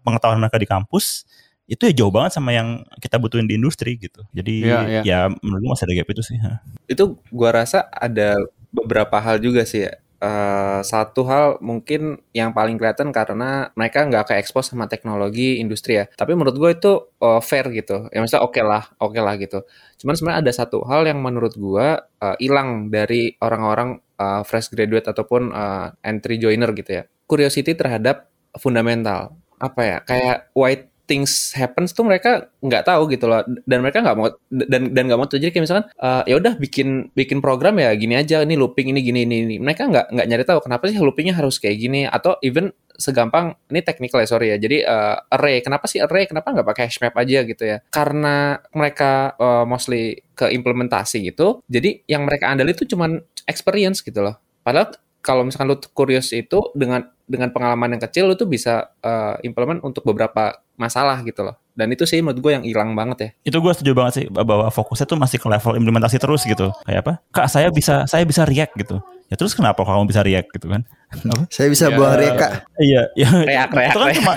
pengetahuan 0.04 0.40
mereka 0.40 0.58
di 0.58 0.68
kampus 0.68 1.28
itu 1.72 1.88
ya 1.88 1.94
jauh 2.04 2.12
banget 2.12 2.36
sama 2.36 2.52
yang 2.52 2.84
kita 3.00 3.16
butuhin 3.16 3.48
di 3.48 3.56
industri 3.56 3.96
gitu. 3.96 4.28
Jadi 4.36 4.68
ya, 4.68 4.84
ya. 4.84 5.02
ya 5.08 5.20
menurut 5.40 5.64
gue 5.64 5.72
masih 5.72 5.86
ada 5.88 5.94
gap 5.96 6.10
itu 6.12 6.24
sih. 6.24 6.38
Itu 6.84 7.04
gua 7.32 7.64
rasa 7.64 7.88
ada 7.88 8.36
beberapa 8.76 9.16
hal 9.24 9.40
juga 9.40 9.64
sih 9.64 9.88
ya. 9.88 9.96
Uh, 10.22 10.86
satu 10.86 11.26
hal 11.26 11.58
mungkin 11.66 12.22
yang 12.30 12.54
paling 12.54 12.78
kelihatan 12.78 13.10
karena 13.10 13.74
mereka 13.74 14.06
nggak 14.06 14.30
ke 14.30 14.34
expose 14.38 14.70
sama 14.70 14.86
teknologi 14.86 15.58
industri 15.58 15.98
ya. 15.98 16.06
Tapi 16.06 16.38
menurut 16.38 16.62
gue 16.62 16.72
itu 16.78 16.94
uh, 17.26 17.42
fair 17.42 17.74
gitu. 17.74 18.06
Ya 18.14 18.22
misalnya 18.22 18.46
oke 18.46 18.54
okay 18.54 18.62
lah, 18.62 18.86
oke 19.02 19.18
okay 19.18 19.22
lah 19.26 19.34
gitu. 19.42 19.66
Cuman 19.98 20.14
sebenarnya 20.14 20.46
ada 20.46 20.54
satu 20.54 20.86
hal 20.86 21.10
yang 21.10 21.26
menurut 21.26 21.58
gue 21.58 21.88
uh, 21.98 22.36
hilang 22.38 22.94
dari 22.94 23.34
orang-orang 23.42 23.98
uh, 24.22 24.46
fresh 24.46 24.70
graduate 24.70 25.10
ataupun 25.10 25.50
uh, 25.50 25.90
entry 26.06 26.38
joiner 26.38 26.70
gitu 26.78 27.02
ya. 27.02 27.04
Curiosity 27.26 27.74
terhadap 27.74 28.30
fundamental. 28.62 29.34
Apa 29.58 29.82
ya? 29.82 29.98
Kayak 30.06 30.54
white 30.54 30.91
things 31.12 31.52
happens 31.52 31.92
tuh 31.92 32.08
mereka 32.08 32.48
nggak 32.64 32.88
tahu 32.88 33.12
gitu 33.12 33.28
loh. 33.28 33.44
Dan 33.68 33.84
mereka 33.84 34.00
nggak 34.00 34.16
mau 34.16 34.32
dan 34.48 34.96
dan 34.96 35.04
nggak 35.12 35.20
mau 35.20 35.28
terjadi 35.28 35.52
kayak 35.52 35.64
misalkan 35.68 35.86
uh, 36.00 36.24
ya 36.24 36.40
udah 36.40 36.56
bikin 36.56 37.12
bikin 37.12 37.44
program 37.44 37.76
ya 37.84 37.92
gini 38.00 38.16
aja. 38.16 38.48
Ini 38.48 38.56
looping 38.56 38.96
ini 38.96 39.04
gini 39.04 39.28
ini, 39.28 39.36
ini. 39.44 39.56
mereka 39.60 39.92
nggak 39.92 40.16
nggak 40.16 40.28
nyari 40.32 40.44
tahu 40.48 40.64
kenapa 40.64 40.88
sih 40.88 41.04
loopingnya 41.04 41.36
harus 41.36 41.60
kayak 41.60 41.76
gini. 41.76 42.08
Atau 42.08 42.40
even 42.40 42.72
segampang 42.96 43.60
ini 43.68 43.84
technical 43.84 44.24
ya 44.24 44.28
sorry 44.32 44.56
ya. 44.56 44.58
Jadi 44.64 44.88
uh, 44.88 45.20
array. 45.36 45.60
Kenapa 45.60 45.92
sih 45.92 46.00
array? 46.00 46.32
Kenapa 46.32 46.56
nggak 46.56 46.68
pakai 46.72 46.84
hash 46.88 47.04
map 47.04 47.20
aja 47.20 47.44
gitu 47.44 47.64
ya? 47.68 47.84
Karena 47.92 48.56
mereka 48.72 49.36
uh, 49.36 49.68
mostly 49.68 50.24
ke 50.32 50.48
implementasi 50.48 51.28
gitu. 51.28 51.60
Jadi 51.68 52.08
yang 52.08 52.24
mereka 52.24 52.48
andalin 52.48 52.72
itu 52.72 52.88
cuman 52.88 53.20
experience 53.52 54.00
gitu 54.00 54.24
loh. 54.24 54.40
Padahal 54.64 54.96
kalau 55.22 55.46
misalkan 55.46 55.70
lu 55.72 55.78
curious 55.94 56.34
itu 56.34 56.74
dengan 56.74 57.06
dengan 57.30 57.54
pengalaman 57.54 57.96
yang 57.96 58.04
kecil 58.04 58.28
lu 58.28 58.36
tuh 58.36 58.50
bisa 58.50 58.92
uh, 59.06 59.40
implement 59.46 59.80
untuk 59.86 60.04
beberapa 60.04 60.60
masalah 60.76 61.22
gitu 61.24 61.46
loh. 61.46 61.56
Dan 61.72 61.94
itu 61.96 62.04
sih 62.04 62.20
menurut 62.20 62.44
gue 62.44 62.52
yang 62.52 62.66
hilang 62.68 62.92
banget 62.98 63.18
ya. 63.18 63.30
Itu 63.54 63.64
gue 63.64 63.72
setuju 63.72 63.96
banget 63.96 64.14
sih 64.18 64.26
bahwa 64.28 64.68
fokusnya 64.68 65.08
tuh 65.08 65.16
masih 65.16 65.40
ke 65.40 65.48
level 65.48 65.80
implementasi 65.80 66.18
terus 66.20 66.44
gitu. 66.44 66.74
Kayak 66.84 67.00
apa? 67.08 67.14
Kak 67.32 67.48
saya 67.48 67.72
bisa 67.72 68.04
saya 68.10 68.28
bisa 68.28 68.44
react 68.44 68.76
gitu. 68.76 69.00
Ya 69.32 69.40
terus 69.40 69.56
kenapa 69.56 69.88
kamu 69.88 70.12
bisa 70.12 70.20
react 70.26 70.52
gitu 70.52 70.68
kan? 70.68 70.84
Saya 71.56 71.72
bisa 71.72 71.88
ya, 71.88 71.96
buang 71.96 72.20
react 72.20 72.40
kak. 72.40 72.52
Iya, 72.80 73.02
iya. 73.16 73.30
React, 73.32 73.72
react, 73.76 73.96
itu 73.96 74.00
kan 74.00 74.08
react. 74.08 74.20
cuma 74.20 74.34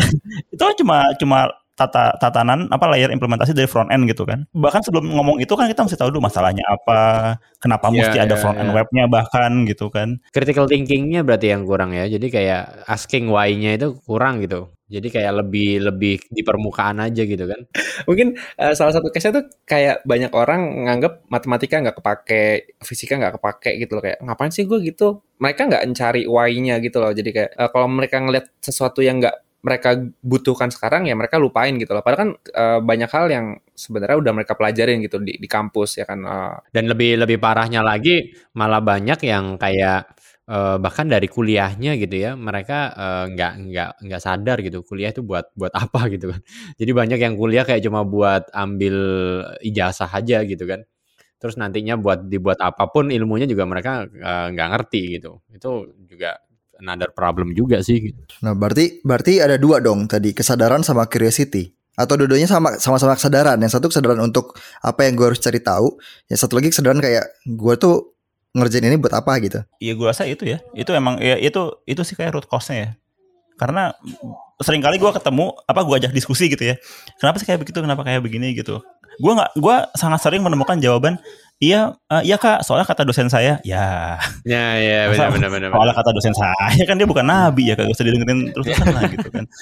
itu 0.54 0.62
kan 0.62 0.74
cuma 0.74 0.96
cuma 1.18 1.38
tata 1.72 2.20
tatanan 2.20 2.68
apa 2.68 2.84
layer 2.92 3.08
implementasi 3.08 3.56
dari 3.56 3.68
front 3.68 3.88
end 3.88 4.04
gitu 4.04 4.28
kan. 4.28 4.44
Bahkan 4.52 4.84
sebelum 4.84 5.08
ngomong 5.08 5.40
itu 5.40 5.52
kan 5.56 5.66
kita 5.68 5.84
mesti 5.88 5.96
tahu 5.96 6.12
dulu 6.12 6.28
masalahnya 6.28 6.64
apa, 6.68 7.00
kenapa 7.56 7.88
yeah, 7.88 7.94
mesti 7.96 8.18
yeah, 8.20 8.26
ada 8.28 8.36
front 8.36 8.60
end 8.60 8.70
yeah. 8.70 8.78
webnya 8.82 9.04
bahkan 9.08 9.64
gitu 9.64 9.88
kan. 9.88 10.20
Critical 10.30 10.68
thinkingnya 10.68 11.24
berarti 11.24 11.52
yang 11.52 11.64
kurang 11.64 11.96
ya. 11.96 12.04
Jadi 12.06 12.28
kayak 12.28 12.84
asking 12.88 13.32
why-nya 13.32 13.80
itu 13.80 13.96
kurang 14.04 14.44
gitu. 14.44 14.68
Jadi 14.92 15.08
kayak 15.08 15.32
lebih 15.40 15.88
lebih 15.88 16.20
di 16.28 16.44
permukaan 16.44 17.00
aja 17.00 17.24
gitu 17.24 17.48
kan. 17.48 17.64
Mungkin 18.08 18.36
uh, 18.60 18.76
salah 18.76 18.92
satu 18.92 19.08
case-nya 19.08 19.40
tuh 19.40 19.44
kayak 19.64 20.04
banyak 20.04 20.28
orang 20.36 20.84
nganggap 20.84 21.24
matematika 21.32 21.80
nggak 21.80 21.96
kepake, 21.96 22.76
fisika 22.84 23.16
nggak 23.16 23.40
kepake 23.40 23.80
gitu 23.80 23.96
loh 23.96 24.04
kayak 24.04 24.20
ngapain 24.20 24.52
sih 24.52 24.68
gue 24.68 24.84
gitu. 24.84 25.24
Mereka 25.40 25.72
nggak 25.72 25.82
mencari 25.88 26.22
why-nya 26.28 26.76
gitu 26.84 27.00
loh. 27.00 27.16
Jadi 27.16 27.30
kayak 27.32 27.50
uh, 27.56 27.72
kalau 27.72 27.88
mereka 27.88 28.20
ngeliat 28.20 28.52
sesuatu 28.60 29.00
yang 29.00 29.24
nggak 29.24 29.51
mereka 29.62 29.94
butuhkan 30.26 30.74
sekarang 30.74 31.06
ya 31.06 31.14
mereka 31.14 31.38
lupain 31.38 31.78
gitu 31.78 31.94
loh. 31.94 32.02
Padahal 32.02 32.20
kan 32.20 32.30
uh, 32.50 32.78
banyak 32.82 33.10
hal 33.14 33.26
yang 33.30 33.46
sebenarnya 33.70 34.18
udah 34.18 34.32
mereka 34.34 34.58
pelajarin 34.58 34.98
gitu 35.06 35.22
di, 35.22 35.38
di 35.38 35.48
kampus 35.48 36.02
ya 36.02 36.04
kan. 36.04 36.18
Uh. 36.26 36.58
Dan 36.74 36.90
lebih 36.90 37.22
lebih 37.22 37.38
parahnya 37.38 37.80
lagi 37.86 38.34
malah 38.58 38.82
banyak 38.82 39.22
yang 39.22 39.54
kayak 39.62 40.18
uh, 40.50 40.82
bahkan 40.82 41.06
dari 41.06 41.30
kuliahnya 41.30 41.94
gitu 41.94 42.16
ya 42.18 42.34
mereka 42.34 42.90
nggak 43.30 43.52
uh, 43.54 43.62
nggak 43.70 43.90
nggak 44.02 44.22
sadar 44.22 44.58
gitu 44.66 44.82
kuliah 44.82 45.14
itu 45.14 45.22
buat 45.22 45.54
buat 45.54 45.70
apa 45.78 46.06
gitu 46.14 46.34
kan. 46.34 46.42
Jadi 46.74 46.90
banyak 46.90 47.18
yang 47.22 47.34
kuliah 47.38 47.62
kayak 47.62 47.86
cuma 47.86 48.02
buat 48.02 48.50
ambil 48.50 48.96
ijazah 49.62 50.10
aja 50.10 50.42
gitu 50.42 50.66
kan. 50.66 50.82
Terus 51.38 51.54
nantinya 51.54 51.94
buat 51.98 52.26
dibuat 52.26 52.58
apa 52.58 52.90
pun 52.90 53.14
ilmunya 53.14 53.46
juga 53.46 53.62
mereka 53.62 54.10
nggak 54.50 54.68
uh, 54.68 54.70
ngerti 54.74 55.22
gitu. 55.22 55.38
Itu 55.54 55.94
juga 56.10 56.34
another 56.82 57.14
problem 57.14 57.54
juga 57.54 57.78
sih. 57.80 58.10
Gitu. 58.10 58.18
Nah 58.42 58.58
berarti 58.58 58.98
berarti 59.06 59.38
ada 59.38 59.54
dua 59.54 59.78
dong 59.78 60.10
tadi 60.10 60.34
kesadaran 60.34 60.82
sama 60.82 61.06
curiosity 61.06 61.70
atau 61.94 62.18
dua-duanya 62.18 62.50
sama 62.50 62.76
sama-sama 62.82 63.14
kesadaran. 63.14 63.56
Yang 63.62 63.78
satu 63.78 63.86
kesadaran 63.94 64.18
untuk 64.18 64.58
apa 64.82 65.06
yang 65.06 65.14
gue 65.14 65.26
harus 65.30 65.40
cari 65.40 65.62
tahu, 65.62 65.94
yang 66.26 66.38
satu 66.42 66.58
lagi 66.58 66.74
kesadaran 66.74 66.98
kayak 66.98 67.24
gue 67.46 67.74
tuh 67.78 68.18
ngerjain 68.52 68.84
ini 68.84 68.98
buat 68.98 69.14
apa 69.16 69.32
gitu. 69.40 69.64
Iya 69.80 69.92
gue 69.96 70.06
rasa 70.10 70.26
itu 70.28 70.44
ya, 70.44 70.60
itu 70.76 70.90
emang 70.92 71.22
ya 71.22 71.38
itu 71.38 71.80
itu 71.88 72.02
sih 72.04 72.18
kayak 72.18 72.36
root 72.36 72.46
cause-nya 72.50 72.76
ya. 72.76 72.90
Karena 73.56 73.94
sering 74.58 74.82
kali 74.82 74.98
gue 74.98 75.10
ketemu 75.14 75.54
apa 75.64 75.80
gue 75.86 75.94
ajak 76.02 76.12
diskusi 76.12 76.50
gitu 76.50 76.74
ya. 76.74 76.74
Kenapa 77.22 77.38
sih 77.38 77.46
kayak 77.46 77.62
begitu? 77.62 77.78
Kenapa 77.78 78.02
kayak 78.02 78.20
begini 78.26 78.52
gitu? 78.58 78.82
Gue 79.20 79.32
nggak, 79.36 79.60
gue 79.60 79.76
sangat 79.92 80.24
sering 80.24 80.40
menemukan 80.40 80.80
jawaban 80.80 81.20
Iya, 81.62 81.94
uh, 81.94 82.22
iya 82.26 82.34
kak. 82.42 82.66
Soalnya 82.66 82.82
kata 82.90 83.06
dosen 83.06 83.30
saya, 83.30 83.62
ya. 83.62 84.18
Ya, 84.42 84.64
ya, 84.82 85.06
benar, 85.14 85.30
benar, 85.30 85.46
benar. 85.46 85.68
Soalnya 85.70 85.94
kata 85.94 86.10
dosen 86.10 86.34
saya 86.34 86.82
kan 86.90 86.98
dia 86.98 87.06
bukan 87.06 87.22
nabi 87.22 87.70
ya, 87.70 87.78
kagak 87.78 87.94
usah 87.94 88.02
didengerin 88.02 88.50
terus 88.50 88.66
terusan 88.66 88.90
lah 88.90 89.02
gitu 89.06 89.28
kan. 89.30 89.46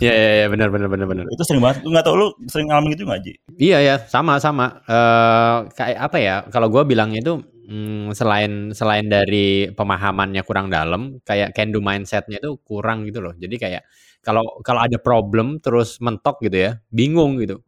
Ya, 0.00 0.12
ya, 0.12 0.32
ya, 0.44 0.46
benar, 0.48 0.72
benar, 0.72 0.88
benar, 0.88 1.04
benar. 1.08 1.24
Itu 1.28 1.44
sering 1.44 1.60
banget. 1.60 1.84
Lu 1.84 1.92
nggak 1.92 2.04
tau 2.08 2.16
lu 2.16 2.32
sering 2.48 2.72
ngalamin 2.72 2.96
gitu 2.96 3.04
nggak 3.04 3.20
Ji? 3.20 3.32
Iya 3.60 3.78
ya, 3.84 3.94
sama, 4.08 4.40
sama. 4.40 4.80
Uh, 4.88 5.68
kayak 5.76 5.98
apa 6.00 6.16
ya? 6.16 6.36
Kalau 6.48 6.72
gue 6.72 6.82
bilang 6.88 7.12
itu 7.12 7.36
hmm, 7.68 8.16
selain 8.16 8.72
selain 8.72 9.04
dari 9.04 9.68
pemahamannya 9.76 10.40
kurang 10.40 10.72
dalam, 10.72 11.20
kayak 11.20 11.52
can 11.52 11.68
do 11.68 11.84
mindsetnya 11.84 12.40
itu 12.40 12.56
kurang 12.64 13.04
gitu 13.04 13.20
loh. 13.20 13.36
Jadi 13.36 13.60
kayak 13.60 13.84
kalau 14.24 14.44
kalau 14.64 14.80
ada 14.88 14.96
problem 14.96 15.60
terus 15.60 16.00
mentok 16.00 16.40
gitu 16.48 16.56
ya, 16.56 16.80
bingung 16.88 17.36
gitu 17.44 17.60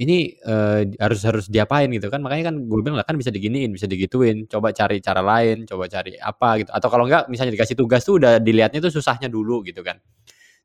ini 0.00 0.32
uh, 0.48 0.80
harus 0.96 1.20
harus 1.28 1.44
diapain 1.52 1.92
gitu 1.92 2.08
kan. 2.08 2.24
Makanya 2.24 2.48
kan 2.48 2.56
gue 2.64 2.78
bilang 2.80 2.96
lah 2.96 3.04
kan 3.04 3.20
bisa 3.20 3.28
diginiin 3.28 3.76
bisa 3.76 3.84
digituin. 3.84 4.48
Coba 4.48 4.72
cari 4.72 5.04
cara 5.04 5.20
lain 5.20 5.68
coba 5.68 5.92
cari 5.92 6.16
apa 6.16 6.64
gitu. 6.64 6.70
Atau 6.72 6.88
kalau 6.88 7.04
enggak 7.04 7.28
misalnya 7.28 7.52
dikasih 7.52 7.76
tugas 7.76 8.00
tuh 8.08 8.16
udah 8.16 8.40
dilihatnya 8.40 8.80
tuh 8.80 8.88
susahnya 8.88 9.28
dulu 9.28 9.60
gitu 9.68 9.84
kan. 9.84 10.00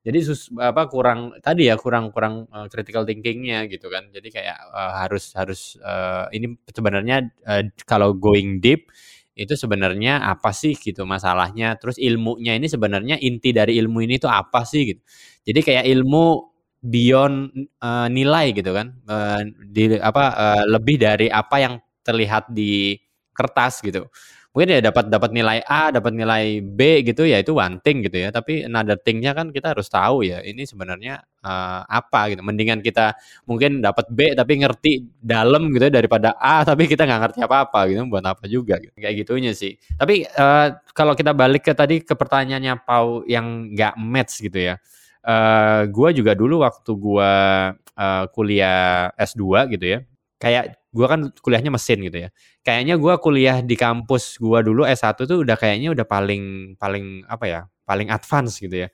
Jadi 0.05 0.19
sus 0.23 0.53
apa 0.55 0.87
kurang 0.87 1.35
tadi 1.43 1.67
ya 1.67 1.75
kurang 1.75 2.15
kurang 2.15 2.47
uh, 2.53 2.71
critical 2.71 3.03
thinkingnya 3.03 3.67
gitu 3.67 3.91
kan. 3.91 4.07
Jadi 4.15 4.31
kayak 4.31 4.57
uh, 4.71 5.03
harus 5.03 5.35
harus 5.35 5.75
uh, 5.83 6.31
ini 6.31 6.55
sebenarnya 6.71 7.27
uh, 7.43 7.63
kalau 7.83 8.15
going 8.15 8.63
deep 8.63 8.87
itu 9.35 9.51
sebenarnya 9.59 10.23
apa 10.23 10.55
sih 10.55 10.79
gitu 10.79 11.03
masalahnya. 11.03 11.75
Terus 11.75 11.99
ilmunya 11.99 12.55
ini 12.55 12.71
sebenarnya 12.71 13.19
inti 13.19 13.51
dari 13.51 13.75
ilmu 13.83 13.99
ini 13.99 14.15
tuh 14.15 14.31
apa 14.31 14.63
sih 14.63 14.95
gitu. 14.95 15.01
Jadi 15.43 15.59
kayak 15.59 15.85
ilmu 15.91 16.54
beyond 16.85 17.49
uh, 17.81 18.07
nilai 18.07 18.53
gitu 18.53 18.71
kan. 18.71 18.93
Uh, 19.09 19.41
di 19.65 19.97
apa 19.97 20.23
uh, 20.37 20.63
lebih 20.69 21.01
dari 21.01 21.27
apa 21.33 21.57
yang 21.57 21.73
terlihat 22.05 22.53
di 22.53 22.93
kertas 23.33 23.81
gitu. 23.81 24.05
Mungkin 24.55 24.71
ya 24.71 24.87
dapat 24.87 25.11
dapat 25.11 25.35
nilai 25.35 25.59
A 25.67 25.91
dapat 25.91 26.15
nilai 26.15 26.63
B 26.63 27.03
gitu 27.03 27.27
ya 27.27 27.43
itu 27.43 27.51
one 27.59 27.83
thing 27.83 27.99
gitu 28.07 28.23
ya. 28.23 28.31
Tapi 28.31 28.63
another 28.63 28.95
thingnya 28.95 29.35
kan 29.35 29.51
kita 29.51 29.75
harus 29.75 29.91
tahu 29.91 30.23
ya 30.23 30.39
ini 30.47 30.63
sebenarnya 30.63 31.19
uh, 31.43 31.83
apa 31.83 32.31
gitu. 32.31 32.39
Mendingan 32.39 32.79
kita 32.79 33.19
mungkin 33.43 33.83
dapat 33.83 34.07
B 34.15 34.31
tapi 34.31 34.63
ngerti 34.63 34.91
dalam 35.19 35.67
gitu 35.75 35.91
ya 35.91 35.99
daripada 35.99 36.39
A 36.39 36.63
tapi 36.69 36.87
kita 36.87 37.03
nggak 37.03 37.19
ngerti 37.27 37.39
apa 37.43 37.67
apa 37.67 37.79
gitu 37.91 38.07
buat 38.07 38.23
apa 38.23 38.47
juga 38.47 38.79
gitu. 38.79 38.95
kayak 38.95 39.27
gitunya 39.27 39.51
sih. 39.51 39.75
Tapi 39.99 40.23
uh, 40.23 40.71
kalau 40.95 41.19
kita 41.19 41.35
balik 41.35 41.67
ke 41.67 41.75
tadi 41.75 41.99
ke 41.99 42.15
pertanyaannya 42.15 42.79
Pau 42.87 43.27
yang 43.27 43.75
nggak 43.75 43.99
match 43.99 44.39
gitu 44.39 44.71
ya 44.71 44.79
uh, 45.25 45.81
gue 45.89 46.09
juga 46.15 46.33
dulu 46.37 46.61
waktu 46.63 46.91
gue 46.95 47.31
uh, 47.97 48.23
kuliah 48.31 49.11
S2 49.17 49.73
gitu 49.73 49.85
ya, 49.97 49.99
kayak 50.39 50.77
gue 50.95 51.05
kan 51.09 51.21
kuliahnya 51.43 51.71
mesin 51.73 51.99
gitu 52.07 52.17
ya. 52.27 52.29
Kayaknya 52.65 52.95
gue 53.01 53.13
kuliah 53.21 53.57
di 53.65 53.75
kampus 53.75 54.37
gue 54.39 54.59
dulu 54.65 54.87
S1 54.87 55.17
tuh 55.27 55.43
udah 55.43 55.57
kayaknya 55.59 55.91
udah 55.95 56.05
paling 56.07 56.75
paling 56.79 57.25
apa 57.27 57.45
ya, 57.49 57.61
paling 57.83 58.07
advance 58.13 58.57
gitu 58.63 58.87
ya. 58.87 58.89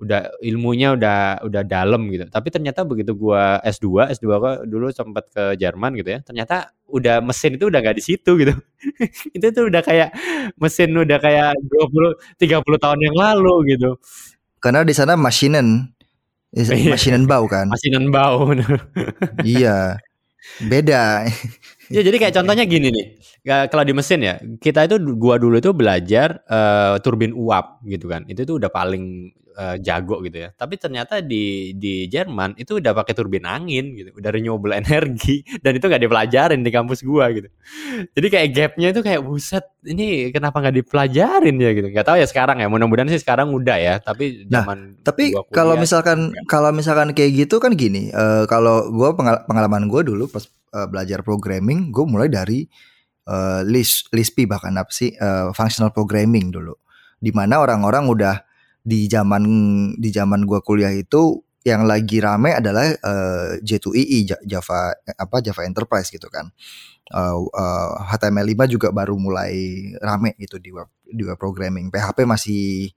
Udah 0.00 0.26
ilmunya 0.42 0.98
udah 0.98 1.46
udah 1.46 1.62
dalam 1.62 2.10
gitu. 2.10 2.26
Tapi 2.28 2.48
ternyata 2.50 2.82
begitu 2.82 3.14
gue 3.14 3.42
S2, 3.62 4.10
S2 4.10 4.26
gue 4.42 4.52
dulu 4.66 4.90
sempat 4.90 5.30
ke 5.30 5.54
Jerman 5.60 5.94
gitu 6.00 6.10
ya. 6.16 6.20
Ternyata 6.26 6.74
udah 6.90 7.22
mesin 7.24 7.56
itu 7.58 7.66
udah 7.70 7.80
gak 7.82 7.96
di 7.98 8.04
situ 8.04 8.30
gitu. 8.40 8.54
itu 9.36 9.46
tuh 9.54 9.64
udah 9.70 9.82
kayak 9.86 10.10
mesin 10.60 10.90
udah 10.94 11.18
kayak 11.22 11.54
20 11.58 12.18
30 12.42 12.82
tahun 12.84 13.00
yang 13.06 13.16
lalu 13.16 13.54
gitu. 13.78 13.90
Karena 14.64 14.80
di 14.80 14.96
sana 14.96 15.12
masinen 15.20 15.92
iya. 16.56 16.96
masinen 16.96 17.28
bau 17.28 17.44
kan. 17.44 17.68
Masinen 17.68 18.08
bau. 18.08 18.48
iya. 19.44 20.00
Beda. 20.64 21.28
ya 21.92 22.00
jadi 22.00 22.16
kayak 22.16 22.34
contohnya 22.40 22.64
gini 22.64 22.88
nih. 22.88 23.06
Kalau 23.44 23.84
di 23.84 23.92
mesin 23.92 24.24
ya, 24.24 24.40
kita 24.40 24.88
itu 24.88 24.96
gua 25.20 25.36
dulu 25.36 25.60
itu 25.60 25.76
belajar 25.76 26.40
uh, 26.48 26.96
turbin 27.04 27.36
uap 27.36 27.84
gitu 27.84 28.08
kan. 28.08 28.24
Itu 28.24 28.48
tuh 28.48 28.56
udah 28.56 28.72
paling 28.72 29.36
uh, 29.54 29.76
jago 29.78 30.20
gitu 30.26 30.44
ya. 30.44 30.48
Tapi 30.52 30.74
ternyata 30.76 31.22
di 31.22 31.72
di 31.78 32.10
Jerman 32.10 32.58
itu 32.58 32.82
udah 32.82 32.92
pakai 32.92 33.14
turbin 33.14 33.46
angin 33.46 33.94
gitu, 33.94 34.10
udah 34.14 34.30
renewable 34.34 34.74
energy 34.80 35.46
dan 35.62 35.78
itu 35.78 35.86
nggak 35.86 36.02
dipelajarin 36.02 36.60
di 36.60 36.70
kampus 36.74 37.06
gua 37.06 37.30
gitu. 37.30 37.48
Jadi 38.12 38.26
kayak 38.28 38.48
gapnya 38.52 38.88
itu 38.90 39.00
kayak 39.00 39.22
buset, 39.22 39.64
ini 39.86 40.30
kenapa 40.34 40.60
nggak 40.60 40.76
dipelajarin 40.84 41.56
ya 41.56 41.70
gitu. 41.72 41.88
Gak 41.94 42.06
tahu 42.06 42.16
ya 42.20 42.26
sekarang 42.26 42.60
ya. 42.60 42.68
Mudah-mudahan 42.68 43.08
sih 43.10 43.22
sekarang 43.22 43.54
udah 43.54 43.76
ya. 43.78 43.94
Tapi 44.02 44.46
nah, 44.50 44.66
tapi 45.06 45.32
kalau 45.54 45.78
misalkan 45.78 46.34
ya. 46.34 46.42
kalau 46.50 46.70
misalkan 46.74 47.14
kayak 47.14 47.46
gitu 47.46 47.62
kan 47.62 47.72
gini, 47.78 48.10
uh, 48.12 48.44
kalau 48.50 48.90
gua 48.90 49.14
pengal 49.14 49.46
pengalaman 49.46 49.86
gua 49.86 50.02
dulu 50.02 50.26
pas 50.28 50.44
uh, 50.74 50.86
belajar 50.90 51.22
programming, 51.22 51.94
gua 51.94 52.04
mulai 52.04 52.28
dari 52.28 52.66
uh, 53.28 53.62
list 53.64 54.10
Lisp 54.12 54.36
bahkan 54.44 54.74
apa 54.76 54.90
sih 54.90 55.14
uh, 55.16 55.54
functional 55.54 55.94
programming 55.94 56.50
dulu. 56.52 56.74
Di 57.24 57.32
mana 57.32 57.62
orang-orang 57.62 58.04
udah 58.04 58.36
di 58.84 59.08
zaman 59.08 59.42
di 59.96 60.12
zaman 60.12 60.44
gua 60.44 60.60
kuliah 60.60 60.92
itu 60.92 61.40
yang 61.64 61.88
lagi 61.88 62.20
rame 62.20 62.52
adalah 62.52 62.92
uh, 63.00 63.56
J2EE 63.64 64.44
Java 64.44 64.92
apa 65.16 65.40
Java 65.40 65.64
Enterprise 65.64 66.12
gitu 66.12 66.28
kan. 66.28 66.52
Uh, 67.08 67.48
uh, 67.56 68.04
HTML5 68.12 68.68
juga 68.68 68.88
baru 68.92 69.16
mulai 69.16 69.88
rame 70.04 70.36
gitu 70.36 70.60
di 70.60 70.68
web 70.68 70.92
di 71.08 71.24
web 71.24 71.40
programming. 71.40 71.88
PHP 71.88 72.28
masih 72.28 72.92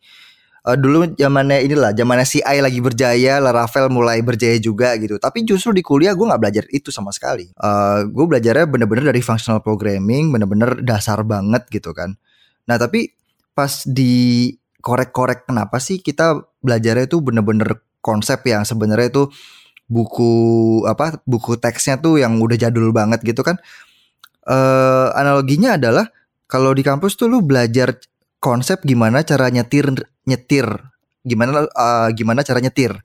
uh, 0.68 0.76
dulu 0.76 1.16
zamannya 1.16 1.64
inilah 1.64 1.96
zamannya 1.96 2.28
CI 2.28 2.60
lagi 2.60 2.80
berjaya, 2.84 3.40
Laravel 3.40 3.88
mulai 3.88 4.20
berjaya 4.20 4.60
juga 4.60 5.00
gitu. 5.00 5.16
Tapi 5.16 5.48
justru 5.48 5.72
di 5.72 5.80
kuliah 5.80 6.12
gue 6.12 6.28
nggak 6.28 6.42
belajar 6.44 6.66
itu 6.68 6.92
sama 6.92 7.16
sekali. 7.16 7.48
Uh, 7.56 8.04
gue 8.12 8.26
belajarnya 8.28 8.68
bener-bener 8.68 9.16
dari 9.16 9.24
functional 9.24 9.64
programming, 9.64 10.28
bener-bener 10.36 10.84
dasar 10.84 11.24
banget 11.24 11.64
gitu 11.72 11.96
kan. 11.96 12.20
Nah 12.68 12.76
tapi 12.76 13.16
pas 13.56 13.88
di 13.88 14.52
korek-korek 14.88 15.44
kenapa 15.44 15.84
sih 15.84 16.00
kita 16.00 16.40
belajarnya 16.64 17.12
itu 17.12 17.20
bener-bener 17.20 17.84
konsep 18.00 18.40
yang 18.48 18.64
sebenarnya 18.64 19.12
itu 19.12 19.24
buku 19.92 20.32
apa 20.88 21.20
buku 21.28 21.60
teksnya 21.60 22.00
tuh 22.00 22.24
yang 22.24 22.40
udah 22.40 22.56
jadul 22.56 22.96
banget 22.96 23.20
gitu 23.28 23.44
kan? 23.44 23.60
Uh, 24.48 25.12
analoginya 25.12 25.76
adalah 25.76 26.08
kalau 26.48 26.72
di 26.72 26.88
kampus 26.88 27.20
tuh 27.20 27.28
lu 27.28 27.44
belajar 27.44 28.00
konsep 28.40 28.80
gimana 28.88 29.28
cara 29.28 29.52
nyetir 29.52 29.92
nyetir 30.24 30.72
gimana 31.28 31.68
uh, 31.68 32.08
gimana 32.16 32.48
cara 32.48 32.64
nyetir. 32.64 32.96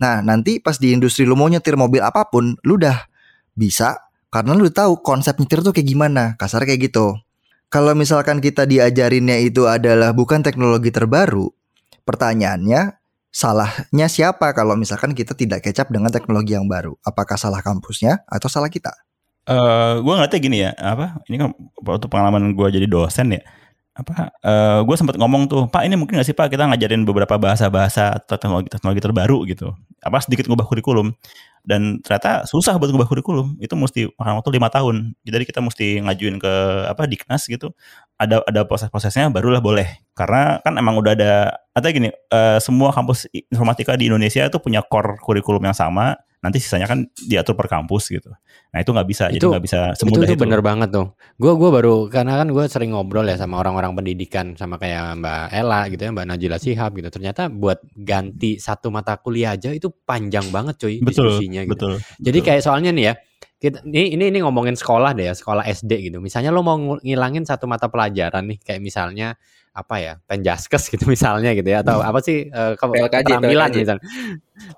Nah 0.00 0.24
nanti 0.24 0.64
pas 0.64 0.80
di 0.80 0.96
industri 0.96 1.28
lu 1.28 1.36
mau 1.36 1.52
nyetir 1.52 1.76
mobil 1.76 2.00
apa 2.00 2.32
pun 2.32 2.56
lu 2.64 2.80
udah 2.80 3.04
bisa 3.52 4.08
karena 4.32 4.56
lu 4.56 4.72
tahu 4.72 5.04
konsep 5.04 5.36
nyetir 5.36 5.60
tuh 5.60 5.76
kayak 5.76 5.88
gimana 5.92 6.22
kasar 6.40 6.64
kayak 6.64 6.88
gitu 6.88 7.20
kalau 7.68 7.92
misalkan 7.92 8.40
kita 8.40 8.64
diajarinnya 8.64 9.40
itu 9.44 9.68
adalah 9.68 10.16
bukan 10.16 10.40
teknologi 10.40 10.88
terbaru, 10.88 11.52
pertanyaannya 12.08 12.96
salahnya 13.28 14.08
siapa 14.08 14.56
kalau 14.56 14.72
misalkan 14.74 15.12
kita 15.12 15.36
tidak 15.36 15.64
kecap 15.68 15.92
dengan 15.92 16.08
teknologi 16.08 16.56
yang 16.56 16.64
baru? 16.64 16.96
Apakah 17.04 17.36
salah 17.36 17.60
kampusnya 17.60 18.24
atau 18.24 18.48
salah 18.48 18.72
kita? 18.72 18.92
Uh, 19.48 19.52
eh, 19.52 19.92
gue 20.00 20.12
ngeliatnya 20.12 20.40
gini 20.40 20.58
ya, 20.64 20.70
apa? 20.76 21.20
Ini 21.28 21.36
kan 21.40 21.48
waktu 21.84 22.06
pengalaman 22.08 22.56
gue 22.56 22.68
jadi 22.72 22.88
dosen 22.88 23.36
ya 23.36 23.44
apa 23.98 24.30
uh, 24.46 24.80
gue 24.86 24.94
sempat 24.94 25.18
ngomong 25.18 25.50
tuh 25.50 25.66
pak 25.66 25.82
ini 25.82 25.98
mungkin 25.98 26.22
gak 26.22 26.30
sih 26.30 26.36
pak 26.36 26.54
kita 26.54 26.70
ngajarin 26.70 27.02
beberapa 27.02 27.34
bahasa-bahasa 27.34 28.22
teknologi 28.30 28.70
teknologi 28.70 29.02
terbaru 29.02 29.42
gitu 29.50 29.74
apa 30.02 30.18
sedikit 30.22 30.46
ngubah 30.46 30.66
kurikulum. 30.66 31.14
Dan 31.66 32.00
ternyata 32.00 32.48
susah 32.48 32.80
buat 32.80 32.88
ngubah 32.88 33.08
kurikulum. 33.10 33.60
Itu 33.60 33.76
mesti 33.76 34.08
makan 34.16 34.40
waktu 34.40 34.50
lima 34.56 34.68
tahun. 34.72 35.12
Jadi 35.26 35.44
kita 35.44 35.60
mesti 35.60 36.00
ngajuin 36.00 36.36
ke 36.40 36.52
apa 36.88 37.04
diknas 37.04 37.44
gitu. 37.44 37.74
Ada 38.16 38.42
ada 38.46 38.64
proses-prosesnya 38.64 39.28
barulah 39.28 39.60
boleh. 39.60 40.00
Karena 40.16 40.62
kan 40.64 40.74
emang 40.80 40.96
udah 40.96 41.12
ada 41.14 41.32
atau 41.76 41.88
gini 41.92 42.10
uh, 42.34 42.58
semua 42.58 42.90
kampus 42.90 43.30
informatika 43.30 43.94
di 43.94 44.10
Indonesia 44.10 44.42
itu 44.46 44.58
punya 44.58 44.82
core 44.82 45.20
kurikulum 45.22 45.62
yang 45.62 45.76
sama 45.76 46.18
nanti 46.38 46.62
sisanya 46.62 46.86
kan 46.86 47.10
diatur 47.26 47.58
per 47.58 47.66
kampus 47.66 48.14
gitu. 48.14 48.30
Nah 48.70 48.78
itu 48.78 48.90
nggak 48.94 49.08
bisa, 49.08 49.24
itu, 49.32 49.42
jadi 49.42 49.58
nggak 49.58 49.64
bisa 49.64 49.80
semudah 49.98 50.22
itu. 50.22 50.34
Itu, 50.34 50.34
itu 50.38 50.42
bener 50.44 50.60
banget 50.62 50.88
tuh. 50.94 51.16
Gue 51.34 51.52
gua 51.58 51.70
baru 51.74 52.06
karena 52.06 52.38
kan 52.38 52.48
gue 52.52 52.64
sering 52.70 52.94
ngobrol 52.94 53.26
ya 53.26 53.34
sama 53.34 53.58
orang-orang 53.58 53.96
pendidikan 53.96 54.54
sama 54.54 54.78
kayak 54.78 55.18
Mbak 55.18 55.46
Ella 55.50 55.80
gitu 55.90 56.02
ya, 56.06 56.10
Mbak 56.14 56.26
Najila 56.30 56.58
Sihab 56.62 56.94
gitu. 56.94 57.08
Ternyata 57.10 57.50
buat 57.50 57.82
ganti 57.96 58.62
satu 58.62 58.94
mata 58.94 59.18
kuliah 59.18 59.58
aja 59.58 59.74
itu 59.74 59.90
panjang 59.90 60.46
banget 60.54 60.78
cuy 60.78 61.02
betul, 61.02 61.26
diskusinya 61.26 61.66
gitu. 61.66 61.74
Betul, 61.74 61.94
jadi 62.22 62.38
kayak 62.44 62.62
soalnya 62.62 62.90
nih 62.94 63.04
ya, 63.10 63.14
kita 63.58 63.82
ini 63.90 64.14
ini 64.14 64.24
ini 64.30 64.38
ngomongin 64.44 64.78
sekolah 64.78 65.18
deh 65.18 65.26
ya, 65.26 65.34
sekolah 65.34 65.66
SD 65.66 66.12
gitu. 66.12 66.22
Misalnya 66.22 66.54
lo 66.54 66.62
mau 66.62 66.78
ngilangin 66.78 67.42
satu 67.42 67.66
mata 67.66 67.90
pelajaran 67.90 68.46
nih, 68.46 68.58
kayak 68.62 68.78
misalnya 68.78 69.34
apa 69.78 69.94
ya 70.02 70.12
penjaskes 70.26 70.90
gitu 70.90 71.06
misalnya 71.14 71.54
gitu 71.54 71.68
ya 71.70 71.86
atau 71.86 72.02
apa 72.02 72.18
sih 72.18 72.50
uh, 72.50 72.74
keterampilan 72.74 73.70
misalnya. 73.70 74.02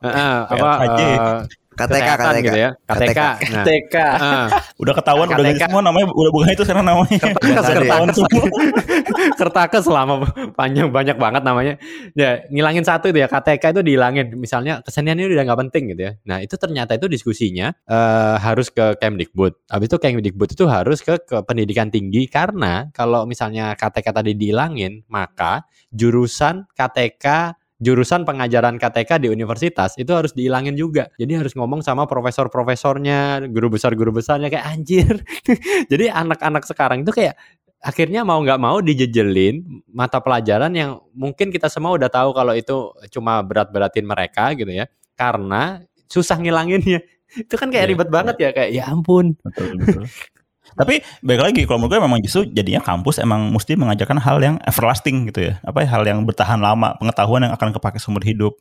Uh, 0.04 0.40
apa 0.44 0.70
uh, 0.84 1.38
KTK, 1.80 2.10
KTK 2.12 2.36
gitu 2.44 2.58
ya. 2.58 2.70
KTK. 2.84 3.20
Nah. 3.20 3.64
KTK. 3.64 3.96
Uh. 3.96 4.48
Udah 4.82 4.94
ketahuan 4.96 5.26
KTK. 5.32 5.40
udah 5.40 5.52
semua 5.56 5.82
namanya 5.84 6.06
udah 6.12 6.30
bukan 6.32 6.48
itu 6.52 6.62
sekarang 6.68 6.86
namanya. 6.86 7.20
ketahuan 7.40 8.10
semua. 8.12 8.42
Kertaka 9.40 9.78
selama 9.80 10.14
panjang 10.52 10.88
banyak 10.92 11.16
banget 11.16 11.42
namanya. 11.44 11.74
Ya, 12.12 12.44
ngilangin 12.52 12.84
satu 12.84 13.08
itu 13.08 13.18
ya 13.24 13.28
KTK 13.28 13.64
itu 13.78 13.80
dihilangin. 13.80 14.26
Misalnya 14.36 14.84
keseniannya 14.84 15.32
udah 15.32 15.44
nggak 15.48 15.60
penting 15.68 15.82
gitu 15.96 16.02
ya. 16.04 16.12
Nah, 16.28 16.38
itu 16.44 16.54
ternyata 16.60 16.96
itu 16.96 17.08
diskusinya 17.08 17.72
uh, 17.88 18.36
harus 18.36 18.68
ke 18.68 19.00
Kemdikbud. 19.00 19.70
Habis 19.72 19.86
itu 19.88 19.96
Kemdikbud 19.96 20.50
itu 20.52 20.64
harus 20.68 21.00
ke, 21.00 21.16
ke 21.24 21.36
pendidikan 21.46 21.88
tinggi 21.88 22.28
karena 22.28 22.92
kalau 22.92 23.24
misalnya 23.24 23.72
KTK 23.78 24.06
tadi 24.12 24.32
dihilangin, 24.36 25.04
maka 25.08 25.64
jurusan 25.90 26.68
KTK 26.76 27.56
jurusan 27.80 28.28
pengajaran 28.28 28.76
KTK 28.76 29.24
di 29.24 29.28
universitas 29.32 29.96
itu 29.96 30.12
harus 30.12 30.36
dihilangin 30.36 30.76
juga. 30.76 31.08
Jadi 31.16 31.40
harus 31.40 31.56
ngomong 31.56 31.80
sama 31.80 32.04
profesor-profesornya, 32.04 33.48
guru 33.48 33.72
besar-guru 33.72 34.20
besarnya 34.20 34.52
kayak 34.52 34.66
anjir. 34.68 35.14
Jadi 35.90 36.12
anak-anak 36.12 36.68
sekarang 36.68 37.02
itu 37.02 37.10
kayak 37.16 37.40
akhirnya 37.80 38.20
mau 38.28 38.36
nggak 38.44 38.60
mau 38.60 38.84
dijejelin 38.84 39.64
mata 39.88 40.20
pelajaran 40.20 40.76
yang 40.76 41.00
mungkin 41.16 41.48
kita 41.48 41.72
semua 41.72 41.96
udah 41.96 42.12
tahu 42.12 42.36
kalau 42.36 42.52
itu 42.52 42.92
cuma 43.08 43.40
berat-beratin 43.40 44.04
mereka 44.04 44.52
gitu 44.52 44.70
ya. 44.70 44.84
Karena 45.16 45.80
susah 46.04 46.36
ngilanginnya. 46.36 47.00
Itu 47.30 47.56
kan 47.56 47.72
kayak 47.72 47.88
yeah, 47.88 47.90
ribet 47.96 48.08
yeah. 48.10 48.14
banget 48.14 48.36
ya 48.36 48.50
kayak 48.52 48.70
ya 48.76 48.84
ampun. 48.92 49.40
Betul, 49.40 49.80
betul. 49.80 50.04
Tapi 50.78 51.02
baik 51.24 51.40
lagi 51.40 51.60
kalau 51.66 51.82
menurut 51.82 51.98
gue 51.98 52.00
memang 52.02 52.20
justru 52.22 52.46
jadinya 52.50 52.82
kampus 52.82 53.18
emang 53.18 53.50
mesti 53.50 53.74
mengajarkan 53.74 54.18
hal 54.22 54.38
yang 54.38 54.56
everlasting 54.66 55.26
gitu 55.30 55.50
ya. 55.50 55.54
Apa 55.66 55.82
ya, 55.82 55.88
hal 55.90 56.02
yang 56.06 56.22
bertahan 56.22 56.62
lama, 56.62 56.94
pengetahuan 56.98 57.46
yang 57.46 57.52
akan 57.54 57.74
kepake 57.74 57.98
seumur 57.98 58.22
hidup. 58.22 58.58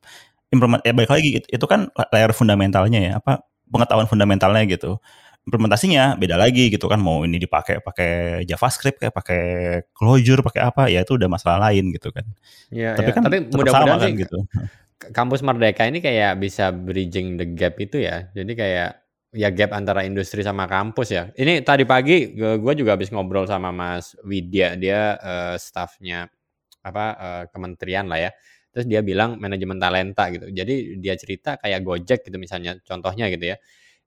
Implement 0.50 0.82
ya 0.82 0.94
baik 0.98 1.10
lagi 1.14 1.30
itu 1.46 1.66
kan 1.70 1.94
layer 2.10 2.34
fundamentalnya 2.34 3.00
ya, 3.00 3.12
apa 3.22 3.46
pengetahuan 3.70 4.10
fundamentalnya 4.10 4.66
gitu. 4.66 4.98
Implementasinya 5.46 6.18
beda 6.18 6.36
lagi 6.38 6.70
gitu 6.70 6.86
kan 6.86 7.02
mau 7.02 7.26
ini 7.26 7.42
dipakai 7.42 7.82
pakai 7.82 8.44
JavaScript 8.46 9.02
kayak 9.02 9.14
pakai 9.14 9.42
Clojure 9.94 10.46
pakai 10.46 10.62
apa 10.62 10.90
ya 10.92 11.02
itu 11.02 11.16
udah 11.18 11.30
masalah 11.30 11.70
lain 11.70 11.94
gitu 11.94 12.10
kan. 12.14 12.26
Ya, 12.70 12.94
tapi 12.98 13.10
ya. 13.10 13.16
kan 13.16 13.22
tapi 13.26 13.38
mudah-mudahan 13.50 14.10
kan 14.10 14.14
gitu. 14.14 14.38
Kampus 15.16 15.42
Merdeka 15.42 15.88
ini 15.88 16.04
kayak 16.04 16.44
bisa 16.44 16.76
bridging 16.76 17.40
the 17.40 17.48
gap 17.48 17.80
itu 17.80 18.04
ya. 18.04 18.28
Jadi 18.36 18.52
kayak 18.58 19.09
ya 19.30 19.54
gap 19.54 19.78
antara 19.78 20.02
industri 20.06 20.42
sama 20.42 20.66
kampus 20.66 21.14
ya. 21.14 21.24
Ini 21.38 21.62
tadi 21.62 21.86
pagi 21.86 22.34
gue 22.34 22.74
juga 22.74 22.98
habis 22.98 23.14
ngobrol 23.14 23.46
sama 23.46 23.70
Mas 23.70 24.18
Widya, 24.26 24.74
dia 24.78 25.18
uh, 25.22 25.56
staffnya 25.58 26.30
apa 26.82 27.06
uh, 27.18 27.44
kementerian 27.54 28.10
lah 28.10 28.30
ya. 28.30 28.32
Terus 28.70 28.86
dia 28.86 29.02
bilang 29.02 29.38
manajemen 29.42 29.78
talenta 29.82 30.30
gitu. 30.30 30.50
Jadi 30.50 31.02
dia 31.02 31.18
cerita 31.18 31.58
kayak 31.58 31.82
Gojek 31.82 32.20
gitu 32.26 32.38
misalnya 32.38 32.78
contohnya 32.86 33.30
gitu 33.30 33.54
ya. 33.54 33.58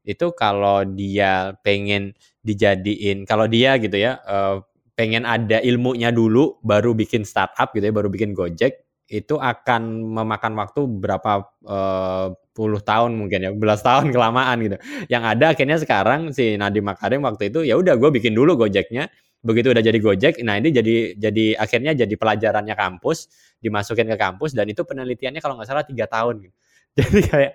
Itu 0.02 0.34
kalau 0.34 0.82
dia 0.82 1.54
pengen 1.62 2.14
dijadiin 2.42 3.22
kalau 3.22 3.46
dia 3.46 3.78
gitu 3.78 3.94
ya 3.94 4.18
uh, 4.26 4.62
pengen 4.98 5.24
ada 5.24 5.62
ilmunya 5.62 6.10
dulu 6.10 6.58
baru 6.62 6.92
bikin 6.92 7.22
startup 7.22 7.70
gitu 7.74 7.86
ya, 7.86 7.94
baru 7.94 8.10
bikin 8.10 8.34
Gojek 8.34 8.91
itu 9.12 9.36
akan 9.36 10.08
memakan 10.16 10.56
waktu 10.56 10.88
berapa 10.88 11.44
uh, 11.68 12.32
puluh 12.56 12.80
tahun 12.80 13.12
mungkin 13.12 13.44
ya, 13.44 13.50
belas 13.52 13.84
tahun 13.84 14.08
kelamaan 14.08 14.56
gitu. 14.64 14.76
Yang 15.12 15.22
ada 15.36 15.44
akhirnya 15.52 15.76
sekarang 15.76 16.32
si 16.32 16.56
Nadiem 16.56 16.88
Makarim 16.88 17.20
waktu 17.28 17.52
itu 17.52 17.60
ya 17.68 17.76
udah 17.76 18.00
gue 18.00 18.08
bikin 18.08 18.32
dulu 18.32 18.56
Gojeknya. 18.56 19.12
Begitu 19.44 19.74
udah 19.74 19.82
jadi 19.82 19.98
Gojek, 19.98 20.34
nah 20.46 20.54
ini 20.54 20.70
jadi 20.70 21.18
jadi 21.18 21.58
akhirnya 21.58 21.92
jadi 21.98 22.14
pelajarannya 22.14 22.78
kampus, 22.78 23.26
dimasukin 23.58 24.06
ke 24.06 24.16
kampus 24.16 24.54
dan 24.54 24.70
itu 24.70 24.86
penelitiannya 24.86 25.42
kalau 25.42 25.58
nggak 25.58 25.68
salah 25.68 25.84
tiga 25.84 26.06
tahun. 26.08 26.48
Gitu. 26.48 26.56
Jadi 27.00 27.24
kayak 27.24 27.52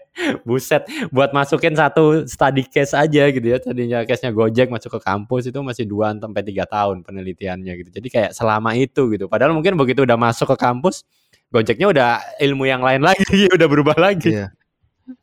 buset 0.50 0.82
buat 1.14 1.30
masukin 1.30 1.78
satu 1.78 2.26
study 2.26 2.66
case 2.66 2.98
aja 2.98 3.30
gitu 3.30 3.46
ya. 3.46 3.62
Tadinya 3.62 4.02
case-nya 4.02 4.34
Gojek 4.34 4.66
masuk 4.74 4.98
ke 4.98 5.00
kampus 5.06 5.46
itu 5.54 5.62
masih 5.62 5.86
2 5.86 6.18
sampai 6.18 6.42
tiga 6.42 6.66
tahun 6.66 7.06
penelitiannya 7.06 7.74
gitu. 7.86 7.90
Jadi 7.94 8.08
kayak 8.10 8.32
selama 8.34 8.74
itu 8.74 9.14
gitu. 9.14 9.30
Padahal 9.30 9.54
mungkin 9.54 9.78
begitu 9.78 10.10
udah 10.10 10.18
masuk 10.18 10.50
ke 10.50 10.58
kampus 10.58 11.06
Gojeknya 11.48 11.88
udah 11.88 12.10
ilmu 12.44 12.68
yang 12.68 12.84
lain 12.84 13.04
lagi, 13.04 13.48
udah 13.56 13.68
berubah 13.68 13.96
lagi. 13.96 14.36
Iya. 14.36 14.52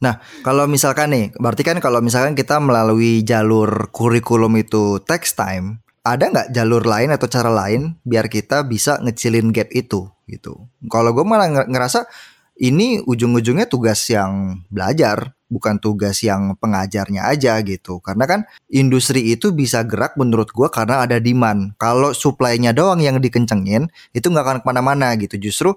Nah, 0.00 0.16
kalau 0.40 0.64
misalkan 0.64 1.12
nih, 1.12 1.26
berarti 1.36 1.60
kan 1.60 1.76
kalau 1.76 2.00
misalkan 2.00 2.32
kita 2.32 2.56
melalui 2.56 3.20
jalur 3.20 3.92
kurikulum 3.92 4.56
itu 4.56 4.96
text 5.04 5.36
time, 5.36 5.84
ada 6.00 6.32
nggak 6.32 6.48
jalur 6.56 6.84
lain 6.84 7.12
atau 7.12 7.28
cara 7.28 7.52
lain 7.52 7.96
biar 8.04 8.32
kita 8.32 8.64
bisa 8.64 8.96
ngecilin 9.04 9.52
gap 9.52 9.68
itu 9.76 10.08
gitu? 10.24 10.68
Kalau 10.88 11.12
gue 11.12 11.24
malah 11.28 11.68
ngerasa 11.68 12.08
ini 12.56 13.02
ujung-ujungnya 13.04 13.66
tugas 13.66 14.00
yang 14.08 14.64
belajar, 14.70 15.34
bukan 15.50 15.76
tugas 15.82 16.22
yang 16.22 16.54
pengajarnya 16.56 17.26
aja 17.26 17.58
gitu. 17.60 17.98
Karena 17.98 18.24
kan 18.24 18.40
industri 18.70 19.34
itu 19.34 19.50
bisa 19.50 19.82
gerak 19.82 20.14
menurut 20.14 20.48
gue 20.54 20.68
karena 20.70 21.04
ada 21.04 21.18
demand. 21.18 21.74
Kalau 21.76 22.14
supply-nya 22.14 22.70
doang 22.72 23.02
yang 23.02 23.18
dikencengin, 23.18 23.90
itu 24.14 24.26
nggak 24.30 24.44
akan 24.44 24.58
ke 24.62 24.66
mana-mana 24.66 25.12
gitu. 25.18 25.36
Justru 25.36 25.74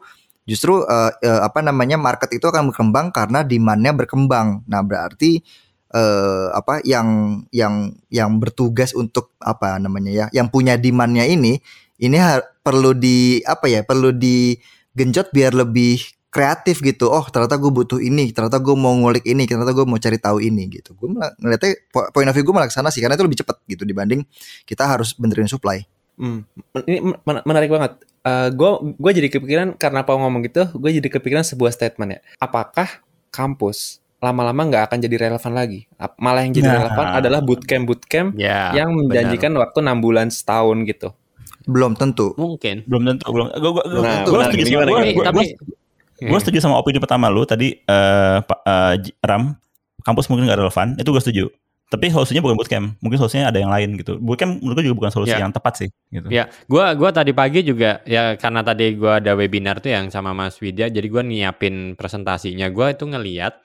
justru 0.48 0.80
uh, 0.82 1.12
uh, 1.12 1.42
apa 1.44 1.60
namanya 1.60 2.00
market 2.00 2.32
itu 2.32 2.48
akan 2.48 2.72
berkembang 2.72 3.12
karena 3.12 3.44
demandnya 3.44 3.92
berkembang. 3.92 4.64
Nah 4.66 4.82
berarti 4.82 5.44
uh, 5.92 6.56
apa 6.56 6.80
yang 6.88 7.44
yang 7.52 7.92
yang 8.08 8.40
bertugas 8.40 8.96
untuk 8.96 9.36
apa 9.44 9.76
namanya 9.78 10.12
ya, 10.12 10.26
yang 10.32 10.48
punya 10.48 10.80
demandnya 10.80 11.28
ini 11.28 11.60
ini 12.00 12.18
perlu 12.64 12.96
di 12.96 13.44
apa 13.44 13.68
ya 13.68 13.84
perlu 13.84 14.16
digenjot 14.16 15.36
biar 15.36 15.52
lebih 15.52 16.00
kreatif 16.32 16.86
gitu. 16.86 17.10
Oh 17.10 17.26
ternyata 17.28 17.58
gue 17.58 17.72
butuh 17.72 18.00
ini, 18.00 18.30
ternyata 18.30 18.62
gue 18.62 18.76
mau 18.78 18.94
ngulik 18.94 19.26
ini, 19.26 19.50
ternyata 19.50 19.74
gue 19.74 19.86
mau 19.88 19.98
cari 19.98 20.22
tahu 20.22 20.38
ini 20.44 20.70
gitu. 20.70 20.94
Gue 20.94 21.10
ngeliatnya 21.12 21.74
point 21.92 22.30
of 22.30 22.34
view 22.36 22.46
gue 22.46 22.56
malah 22.56 22.70
ke 22.70 22.76
sana 22.76 22.94
sih 22.94 23.02
karena 23.02 23.18
itu 23.18 23.26
lebih 23.26 23.40
cepat 23.42 23.58
gitu 23.68 23.84
dibanding 23.84 24.22
kita 24.64 24.86
harus 24.86 25.18
benerin 25.18 25.50
supply. 25.50 25.82
Hmm, 26.18 26.46
ini 26.90 27.14
menarik 27.26 27.70
banget. 27.70 28.02
Uh, 28.28 28.52
gue 28.52 28.72
gue 29.00 29.12
jadi 29.24 29.28
kepikiran 29.32 29.80
karena 29.80 30.04
apa 30.04 30.12
ngomong 30.12 30.44
gitu, 30.44 30.68
gue 30.76 30.92
jadi 31.00 31.08
kepikiran 31.08 31.48
sebuah 31.48 31.72
statement 31.72 32.20
ya. 32.20 32.22
Apakah 32.44 33.00
kampus 33.32 34.04
lama-lama 34.20 34.68
nggak 34.68 34.84
akan 34.92 35.00
jadi 35.00 35.16
relevan 35.32 35.54
lagi? 35.56 35.88
Malah 36.20 36.44
yang 36.44 36.52
jadi 36.52 36.68
nah. 36.68 36.76
relevan 36.84 37.06
adalah 37.24 37.40
bootcamp 37.40 37.88
bootcamp 37.88 38.36
ya, 38.36 38.76
yang 38.76 38.92
menjanjikan 38.92 39.56
benar. 39.56 39.72
waktu 39.72 39.78
enam 39.80 39.98
bulan 40.04 40.28
setahun 40.28 40.76
gitu. 40.84 41.16
Belum 41.64 41.96
tentu. 41.96 42.36
Mungkin. 42.36 42.84
Belum 42.84 43.08
tentu. 43.08 43.24
Belum. 43.32 43.48
Gue 43.56 43.72
gue 43.80 43.86
nah, 44.04 44.28
gue 44.28 44.44
setuju 44.52 44.64
sama 44.68 44.84
gue. 44.92 45.02
Gue 45.16 45.46
gue 46.18 46.40
setuju 46.44 46.58
sama 46.60 46.76
opini 46.82 47.00
pertama 47.00 47.32
lu 47.32 47.48
tadi 47.48 47.80
uh, 47.88 48.44
uh, 48.44 48.94
Ram 49.24 49.56
kampus 50.04 50.28
mungkin 50.28 50.52
nggak 50.52 50.60
relevan. 50.60 51.00
Itu 51.00 51.16
gue 51.16 51.22
setuju. 51.24 51.46
Tapi 51.88 52.12
solusinya 52.12 52.44
bukan 52.44 52.60
bootcamp, 52.60 53.00
mungkin 53.00 53.16
solusinya 53.16 53.48
ada 53.48 53.64
yang 53.64 53.72
lain 53.72 53.96
gitu. 53.96 54.20
Bootcamp 54.20 54.60
menurut 54.60 54.76
gue 54.76 54.92
juga 54.92 54.98
bukan 55.00 55.12
solusi 55.16 55.32
ya. 55.32 55.40
yang 55.40 55.56
tepat 55.56 55.74
sih. 55.80 55.90
Gitu. 56.12 56.28
Ya, 56.28 56.52
gua 56.68 56.92
gua 57.00 57.16
tadi 57.16 57.32
pagi 57.32 57.64
juga 57.64 58.04
ya 58.04 58.36
karena 58.36 58.60
tadi 58.60 58.92
gua 59.00 59.24
ada 59.24 59.32
webinar 59.40 59.80
tuh 59.80 59.96
yang 59.96 60.12
sama 60.12 60.36
Mas 60.36 60.60
Widya, 60.60 60.92
jadi 60.92 61.08
gua 61.08 61.24
nyiapin 61.24 61.96
presentasinya. 61.96 62.68
Gua 62.76 62.92
itu 62.92 63.08
ngeliat, 63.08 63.56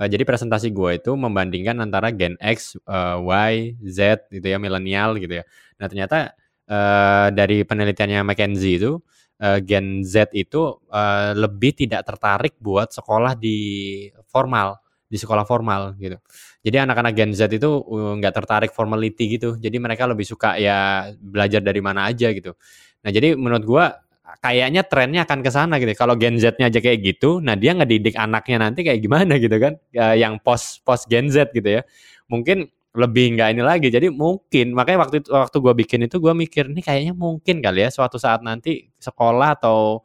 uh, 0.00 0.08
jadi 0.08 0.24
presentasi 0.24 0.72
gua 0.72 0.96
itu 0.96 1.12
membandingkan 1.12 1.76
antara 1.84 2.08
Gen 2.16 2.40
X, 2.40 2.80
uh, 2.88 3.20
Y, 3.20 3.76
Z 3.84 4.24
gitu 4.32 4.46
ya, 4.48 4.56
milenial 4.56 5.20
gitu 5.20 5.36
ya. 5.36 5.44
Nah 5.76 5.86
ternyata 5.92 6.32
uh, 6.72 7.28
dari 7.28 7.60
penelitiannya 7.60 8.24
McKinsey 8.24 8.80
itu 8.80 9.04
uh, 9.44 9.60
Gen 9.60 10.00
Z 10.00 10.32
itu 10.32 10.80
uh, 10.88 11.36
lebih 11.36 11.76
tidak 11.76 12.08
tertarik 12.08 12.56
buat 12.56 12.88
sekolah 12.88 13.36
di 13.36 14.08
formal 14.32 14.80
di 15.06 15.20
sekolah 15.20 15.46
formal 15.46 15.94
gitu. 16.02 16.18
Jadi 16.66 16.82
anak-anak 16.82 17.14
Gen 17.14 17.30
Z 17.30 17.46
itu 17.54 17.70
nggak 18.18 18.32
uh, 18.34 18.36
tertarik 18.42 18.70
formality 18.74 19.38
gitu. 19.38 19.54
Jadi 19.54 19.78
mereka 19.78 20.10
lebih 20.10 20.26
suka 20.26 20.58
ya 20.58 21.06
belajar 21.14 21.62
dari 21.62 21.78
mana 21.78 22.10
aja 22.10 22.34
gitu. 22.34 22.58
Nah 23.06 23.10
jadi 23.14 23.38
menurut 23.38 23.62
gua 23.62 24.02
kayaknya 24.42 24.82
trennya 24.82 25.22
akan 25.22 25.40
ke 25.46 25.50
sana 25.54 25.78
gitu. 25.78 25.94
Kalau 25.94 26.18
Gen 26.18 26.42
Z-nya 26.42 26.66
aja 26.66 26.82
kayak 26.82 26.98
gitu, 27.06 27.38
nah 27.38 27.54
dia 27.54 27.70
ngedidik 27.78 28.18
anaknya 28.18 28.66
nanti 28.66 28.82
kayak 28.82 28.98
gimana 28.98 29.38
gitu 29.44 29.54
kan? 29.62 29.78
Ya, 29.94 30.18
yang 30.18 30.42
post 30.42 30.82
post 30.82 31.06
Gen 31.06 31.30
Z 31.30 31.54
gitu 31.54 31.80
ya. 31.80 31.82
Mungkin 32.26 32.66
lebih 32.96 33.36
nggak 33.38 33.48
ini 33.54 33.62
lagi. 33.62 33.88
Jadi 33.92 34.08
mungkin 34.10 34.72
makanya 34.74 35.06
waktu 35.06 35.22
itu, 35.22 35.28
waktu 35.30 35.56
gue 35.62 35.74
bikin 35.86 36.00
itu 36.08 36.16
gue 36.18 36.32
mikir 36.34 36.64
nih 36.72 36.82
kayaknya 36.82 37.14
mungkin 37.14 37.62
kali 37.62 37.86
ya 37.86 37.90
suatu 37.92 38.16
saat 38.18 38.40
nanti 38.42 38.88
sekolah 38.98 39.60
atau 39.60 40.02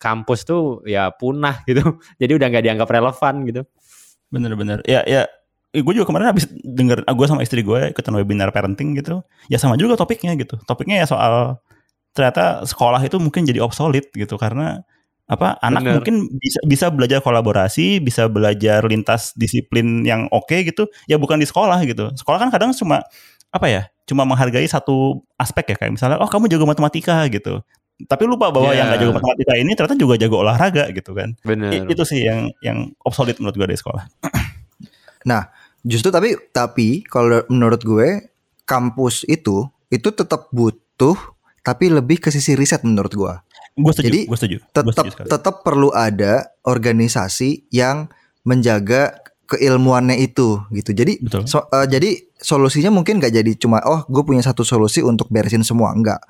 kampus 0.00 0.48
tuh 0.48 0.82
ya 0.88 1.12
punah 1.14 1.62
gitu. 1.68 1.84
Jadi 2.20 2.32
udah 2.34 2.46
nggak 2.50 2.64
dianggap 2.64 2.88
relevan 2.90 3.34
gitu. 3.46 3.62
Bener-bener. 4.32 4.80
Ya 4.88 5.04
ya. 5.06 5.28
Gue 5.70 5.94
juga 5.94 6.10
kemarin 6.10 6.34
habis 6.34 6.50
denger 6.50 7.06
gue 7.06 7.26
sama 7.30 7.46
istri 7.46 7.62
gue 7.62 7.94
ikutan 7.94 8.14
webinar 8.18 8.50
parenting 8.50 8.98
gitu. 8.98 9.22
Ya 9.46 9.58
sama 9.62 9.78
juga 9.78 9.94
topiknya 9.94 10.34
gitu. 10.34 10.58
Topiknya 10.66 11.02
ya 11.02 11.06
soal 11.06 11.62
ternyata 12.10 12.66
sekolah 12.66 12.98
itu 13.06 13.22
mungkin 13.22 13.46
jadi 13.46 13.62
obsolete 13.62 14.10
gitu 14.18 14.34
karena 14.34 14.82
apa 15.30 15.54
anak 15.62 15.86
Bener. 15.86 15.94
mungkin 16.02 16.14
bisa 16.42 16.58
bisa 16.66 16.86
belajar 16.90 17.22
kolaborasi, 17.22 18.02
bisa 18.02 18.26
belajar 18.26 18.82
lintas 18.82 19.30
disiplin 19.38 20.02
yang 20.02 20.26
oke 20.34 20.50
okay 20.50 20.66
gitu, 20.66 20.90
ya 21.06 21.22
bukan 21.22 21.38
di 21.38 21.46
sekolah 21.46 21.78
gitu. 21.86 22.10
Sekolah 22.18 22.42
kan 22.42 22.50
kadang 22.50 22.74
cuma 22.74 23.06
apa 23.54 23.66
ya, 23.70 23.82
cuma 24.10 24.26
menghargai 24.26 24.66
satu 24.66 25.22
aspek 25.38 25.70
ya 25.70 25.76
kayak 25.78 25.94
misalnya, 25.94 26.18
oh 26.18 26.26
kamu 26.26 26.50
jago 26.50 26.66
matematika 26.66 27.22
gitu. 27.30 27.62
Tapi 28.10 28.26
lupa 28.26 28.50
bahwa 28.50 28.74
yeah. 28.74 28.82
yang 28.82 28.86
gak 28.90 29.00
jago 29.06 29.12
matematika 29.22 29.52
ini 29.54 29.70
ternyata 29.78 29.94
juga 29.94 30.14
jago 30.18 30.36
olahraga 30.42 30.90
gitu 30.90 31.14
kan. 31.14 31.38
Bener. 31.46 31.86
Itu 31.86 32.02
sih 32.02 32.26
yang 32.26 32.50
yang 32.58 32.90
obsolete 33.06 33.38
menurut 33.38 33.54
gue 33.54 33.66
dari 33.70 33.78
sekolah. 33.78 34.02
nah, 35.30 35.46
justru 35.84 36.12
tapi 36.12 36.36
tapi 36.50 37.02
kalau 37.06 37.44
menurut 37.48 37.80
gue 37.82 38.08
kampus 38.64 39.24
itu 39.26 39.68
itu 39.90 40.08
tetap 40.12 40.52
butuh 40.52 41.16
tapi 41.60 41.92
lebih 41.92 42.20
ke 42.20 42.32
sisi 42.32 42.56
riset 42.56 42.84
menurut 42.84 43.12
gue 43.12 43.34
Gue 43.78 43.92
setuju. 43.94 44.06
Jadi 44.08 44.20
gue 44.26 44.38
setuju. 44.38 44.56
Tetap 44.74 45.04
tetap 45.26 45.54
perlu 45.62 45.94
ada 45.94 46.50
organisasi 46.66 47.70
yang 47.70 48.10
menjaga 48.42 49.14
keilmuannya 49.46 50.18
itu 50.18 50.62
gitu. 50.74 50.90
Jadi 50.94 51.22
Betul. 51.22 51.46
So, 51.46 51.66
uh, 51.70 51.86
jadi 51.86 52.18
solusinya 52.40 52.94
mungkin 52.94 53.18
gak 53.20 53.34
jadi 53.34 53.52
cuma 53.58 53.82
oh 53.84 54.06
gue 54.06 54.22
punya 54.22 54.40
satu 54.40 54.62
solusi 54.62 55.02
untuk 55.02 55.30
beresin 55.30 55.66
semua 55.66 55.90
enggak. 55.94 56.22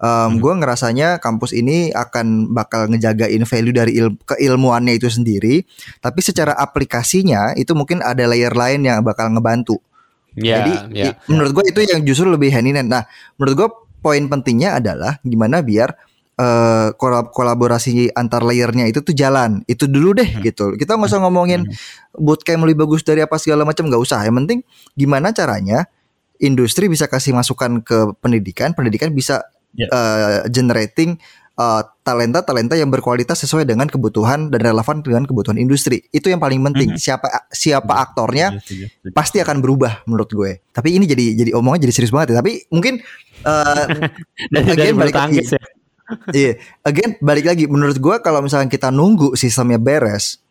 Um, 0.00 0.08
hmm. 0.08 0.34
Gue 0.40 0.52
ngerasanya 0.56 1.20
kampus 1.20 1.52
ini 1.52 1.92
akan 1.92 2.56
bakal 2.56 2.88
ngejagain 2.88 3.44
value 3.44 3.76
dari 3.76 4.00
il 4.00 4.16
keilmuannya 4.24 4.96
itu 4.96 5.12
sendiri, 5.12 5.60
tapi 6.00 6.24
secara 6.24 6.56
aplikasinya 6.56 7.52
itu 7.60 7.76
mungkin 7.76 8.00
ada 8.00 8.24
layer 8.24 8.56
lain 8.56 8.88
yang 8.88 9.04
bakal 9.04 9.28
ngebantu. 9.28 9.76
Yeah, 10.32 10.64
Jadi 10.64 10.72
yeah, 10.96 11.12
menurut 11.28 11.52
gue 11.52 11.64
itu 11.68 11.80
yang 11.84 12.00
justru 12.08 12.32
lebih 12.32 12.48
hand 12.48 12.72
in 12.72 12.80
hand. 12.80 12.88
Nah, 12.88 13.04
menurut 13.36 13.54
gue 13.60 13.68
poin 14.00 14.24
pentingnya 14.24 14.80
adalah 14.80 15.20
gimana 15.20 15.60
biar 15.60 15.92
uh, 16.40 16.88
kolaborasi 17.28 18.16
antar 18.16 18.40
layernya 18.40 18.88
itu 18.88 19.04
tuh 19.04 19.12
jalan 19.12 19.60
itu 19.68 19.84
dulu 19.84 20.16
deh 20.16 20.26
hmm. 20.26 20.42
gitu 20.48 20.66
kita 20.80 20.96
nggak 20.96 21.12
usah 21.12 21.20
ngomongin 21.20 21.68
hmm. 21.68 22.16
bootcamp 22.16 22.64
lebih 22.64 22.88
bagus 22.88 23.04
dari 23.04 23.20
apa 23.20 23.36
segala 23.36 23.68
macam 23.68 23.86
nggak 23.86 24.00
usah 24.00 24.24
yang 24.24 24.40
penting 24.44 24.64
gimana 24.96 25.36
caranya 25.36 25.84
industri 26.40 26.88
bisa 26.88 27.04
kasih 27.04 27.36
masukan 27.36 27.84
ke 27.84 28.16
pendidikan 28.24 28.72
pendidikan 28.72 29.12
bisa 29.12 29.44
yeah. 29.74 29.86
Ya. 29.86 29.96
uh, 29.96 30.38
generating 30.48 31.20
uh, 31.60 31.82
talenta-talenta 32.00 32.74
yang 32.74 32.88
berkualitas 32.88 33.44
sesuai 33.44 33.68
dengan 33.68 33.86
kebutuhan 33.86 34.48
dan 34.48 34.60
relevan 34.64 35.04
dengan 35.04 35.28
kebutuhan 35.28 35.60
industri. 35.60 36.00
Itu 36.08 36.32
yang 36.32 36.40
paling 36.40 36.64
penting. 36.72 36.96
Mm-hmm. 36.96 37.04
Siapa 37.04 37.28
siapa 37.52 37.92
aktornya 38.00 38.56
pasti 39.12 39.38
akan 39.44 39.60
berubah 39.60 40.08
menurut 40.08 40.30
gue. 40.32 40.52
Tapi 40.72 40.96
ini 40.96 41.04
jadi 41.04 41.36
jadi 41.36 41.50
omongan 41.52 41.84
jadi 41.84 41.92
serius 41.92 42.12
banget 42.14 42.34
ya. 42.34 42.40
Tapi 42.40 42.64
mungkin 42.72 43.04
uh, 43.44 43.84
dari, 44.54 44.66
dari 44.72 44.92
balik 44.96 45.16
lagi. 45.16 45.44
Ya 45.44 45.60
iya, 46.34 46.42
yeah. 46.50 46.54
again 46.82 47.14
balik 47.22 47.46
lagi 47.46 47.70
menurut 47.70 47.94
gue 47.94 48.16
kalau 48.18 48.42
misalnya 48.42 48.66
kita 48.66 48.90
nunggu 48.90 49.38
sistemnya 49.38 49.78
beres 49.78 50.42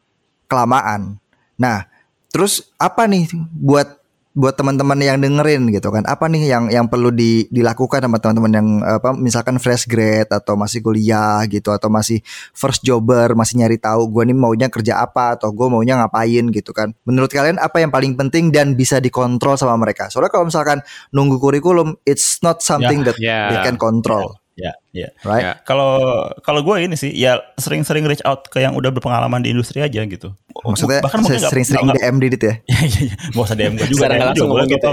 kelamaan. 0.47 1.19
Nah, 1.59 1.83
terus 2.31 2.71
apa 2.79 3.05
nih 3.05 3.27
buat 3.51 3.98
buat 4.39 4.55
teman-teman 4.55 4.95
yang 5.03 5.19
dengerin 5.19 5.67
gitu 5.67 5.91
kan 5.91 6.07
apa 6.07 6.31
nih 6.31 6.47
yang 6.47 6.71
yang 6.71 6.87
perlu 6.87 7.11
di, 7.11 7.43
dilakukan 7.51 7.99
sama 7.99 8.23
teman-teman 8.23 8.51
yang 8.55 8.67
apa 8.87 9.11
misalkan 9.11 9.59
fresh 9.59 9.83
grade 9.83 10.31
atau 10.31 10.55
masih 10.55 10.79
kuliah 10.79 11.43
gitu 11.51 11.75
atau 11.75 11.91
masih 11.91 12.23
first 12.55 12.79
jobber 12.87 13.35
masih 13.35 13.59
nyari 13.59 13.75
tahu 13.75 14.07
gue 14.07 14.31
nih 14.31 14.37
maunya 14.39 14.71
kerja 14.71 15.03
apa 15.03 15.35
atau 15.35 15.51
gue 15.51 15.67
maunya 15.67 15.99
ngapain 15.99 16.47
gitu 16.55 16.71
kan 16.71 16.95
menurut 17.03 17.27
kalian 17.27 17.59
apa 17.59 17.83
yang 17.83 17.91
paling 17.91 18.15
penting 18.15 18.55
dan 18.55 18.79
bisa 18.79 19.03
dikontrol 19.03 19.59
sama 19.59 19.75
mereka 19.75 20.07
soalnya 20.07 20.31
kalau 20.31 20.47
misalkan 20.47 20.79
nunggu 21.11 21.35
kurikulum 21.35 21.99
it's 22.07 22.39
not 22.39 22.63
something 22.63 23.03
yeah, 23.03 23.07
that 23.11 23.17
yeah. 23.19 23.47
they 23.51 23.59
can 23.59 23.75
control 23.75 24.39
Ya, 24.59 24.73
ya. 24.91 25.09
Right. 25.23 25.43
Ya. 25.43 25.53
Kalau 25.63 26.03
kalau 26.43 26.61
gue 26.67 26.75
ini 26.83 26.99
sih 26.99 27.15
ya 27.15 27.39
sering-sering 27.55 28.03
reach 28.03 28.23
out 28.27 28.51
ke 28.51 28.59
yang 28.59 28.75
udah 28.75 28.91
berpengalaman 28.91 29.39
di 29.39 29.55
industri 29.55 29.79
aja 29.79 30.03
gitu. 30.03 30.35
Maksudnya 30.65 30.99
bahkan 31.03 31.19
mungkin 31.23 31.41
sering-sering 31.41 31.87
DM 31.95 32.15
di 32.19 32.27
ya? 32.27 32.53
Iya 32.69 32.79
iya 32.85 33.01
iya. 33.09 33.15
Gak 33.31 33.43
usah 33.43 33.57
DM 33.57 33.73
gue 33.75 33.87
juga. 33.89 33.99
Sekarang 34.05 34.19
langsung 34.31 34.47
ngomong 34.51 34.69
gitu. 34.69 34.91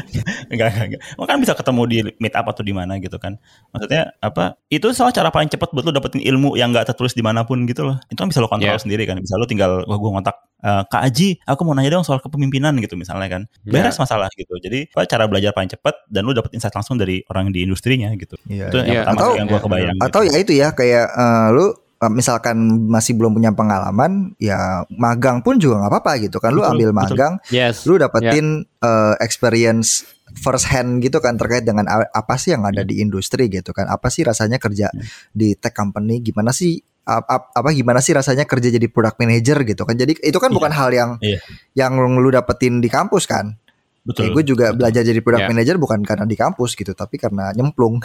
enggak 0.52 0.66
enggak 0.72 0.86
enggak. 0.94 1.00
Kan 1.28 1.38
bisa 1.42 1.52
ketemu 1.58 1.82
di 1.86 1.98
meet 2.22 2.34
up 2.34 2.46
atau 2.46 2.62
di 2.62 2.72
mana 2.72 2.92
gitu 3.02 3.16
kan. 3.18 3.36
Maksudnya 3.74 4.12
apa? 4.22 4.58
Itu 4.70 4.90
salah 4.94 5.12
cara 5.12 5.28
paling 5.28 5.50
cepat 5.50 5.74
buat 5.74 5.84
lo 5.84 5.92
dapetin 5.92 6.22
ilmu 6.22 6.54
yang 6.54 6.70
gak 6.70 6.94
tertulis 6.94 7.12
di 7.12 7.22
mana 7.22 7.42
pun 7.44 7.62
gitu 7.66 7.86
loh. 7.86 7.96
Itu 8.08 8.18
kan 8.20 8.28
bisa 8.30 8.40
lo 8.40 8.48
kontrol 8.48 8.74
yeah. 8.74 8.80
sendiri 8.80 9.04
kan. 9.04 9.18
Bisa 9.18 9.34
lo 9.36 9.44
tinggal 9.44 9.84
wah 9.84 9.98
gue 9.98 10.10
ngontak 10.10 10.36
uh, 10.62 10.82
Kak 10.86 11.02
Aji, 11.02 11.38
aku 11.46 11.60
mau 11.62 11.74
nanya 11.74 11.98
dong 11.98 12.06
soal 12.06 12.18
kepemimpinan 12.22 12.74
gitu 12.82 12.94
misalnya 12.98 13.28
kan. 13.28 13.42
Ya. 13.66 13.78
Beres 13.78 13.94
yeah. 13.96 14.02
masalah 14.02 14.28
gitu. 14.34 14.54
Jadi 14.58 14.90
apa 14.94 15.06
cara 15.06 15.24
belajar 15.30 15.50
paling 15.54 15.70
cepat 15.70 15.94
dan 16.10 16.26
lo 16.26 16.32
dapet 16.34 16.54
insight 16.54 16.74
langsung 16.74 16.98
dari 16.98 17.22
orang 17.30 17.50
di 17.54 17.66
industrinya 17.66 18.10
gitu. 18.14 18.38
Yeah, 18.46 18.70
itu 18.70 18.78
yeah. 18.82 18.86
yang 18.86 18.96
pertama 19.04 19.20
atau, 19.20 19.30
yang 19.34 19.46
gue 19.46 19.60
kebayang. 19.60 19.96
Atau 20.02 20.20
gitu. 20.24 20.32
ya 20.32 20.38
itu 20.38 20.52
ya 20.54 20.68
kayak 20.74 21.06
uh, 21.14 21.48
lu 21.54 21.66
misalkan 22.06 22.86
masih 22.86 23.18
belum 23.18 23.34
punya 23.34 23.50
pengalaman 23.50 24.38
ya 24.38 24.86
magang 24.86 25.42
pun 25.42 25.58
juga 25.58 25.82
nggak 25.82 25.90
apa-apa 25.90 26.12
gitu 26.22 26.38
kan 26.38 26.54
lu 26.54 26.62
betul, 26.62 26.72
ambil 26.78 26.90
magang 26.94 27.34
yes. 27.50 27.82
lu 27.90 27.98
dapetin 27.98 28.62
yeah. 28.62 28.86
uh, 28.86 29.14
experience 29.18 30.06
first 30.38 30.70
hand 30.70 31.02
gitu 31.02 31.18
kan 31.18 31.34
terkait 31.34 31.66
dengan 31.66 31.90
apa 31.90 32.34
sih 32.38 32.54
yang 32.54 32.62
ada 32.62 32.86
yeah. 32.86 32.88
di 32.88 33.02
industri 33.02 33.50
gitu 33.50 33.74
kan 33.74 33.90
apa 33.90 34.14
sih 34.14 34.22
rasanya 34.22 34.62
kerja 34.62 34.94
yeah. 34.94 35.06
di 35.34 35.58
tech 35.58 35.74
company 35.74 36.22
gimana 36.22 36.54
sih 36.54 36.78
apa, 37.02 37.50
apa 37.50 37.68
gimana 37.74 37.98
sih 37.98 38.14
rasanya 38.14 38.46
kerja 38.46 38.70
jadi 38.70 38.86
product 38.86 39.18
manager 39.18 39.58
gitu 39.66 39.82
kan 39.82 39.98
jadi 39.98 40.14
itu 40.14 40.38
kan 40.38 40.54
yeah. 40.54 40.56
bukan 40.62 40.70
hal 40.70 40.88
yang 40.94 41.10
yeah. 41.18 41.42
yang 41.74 41.98
lu 41.98 42.30
dapetin 42.30 42.78
di 42.78 42.86
kampus 42.86 43.26
kan 43.26 43.58
Betul. 44.06 44.32
gue 44.32 44.54
juga 44.54 44.70
betul. 44.70 44.78
belajar 44.78 45.02
jadi 45.02 45.20
product 45.20 45.42
yeah. 45.44 45.50
manager 45.50 45.76
bukan 45.82 46.00
karena 46.06 46.24
di 46.30 46.36
kampus 46.38 46.78
gitu 46.78 46.94
tapi 46.94 47.18
karena 47.18 47.50
nyemplung 47.58 47.98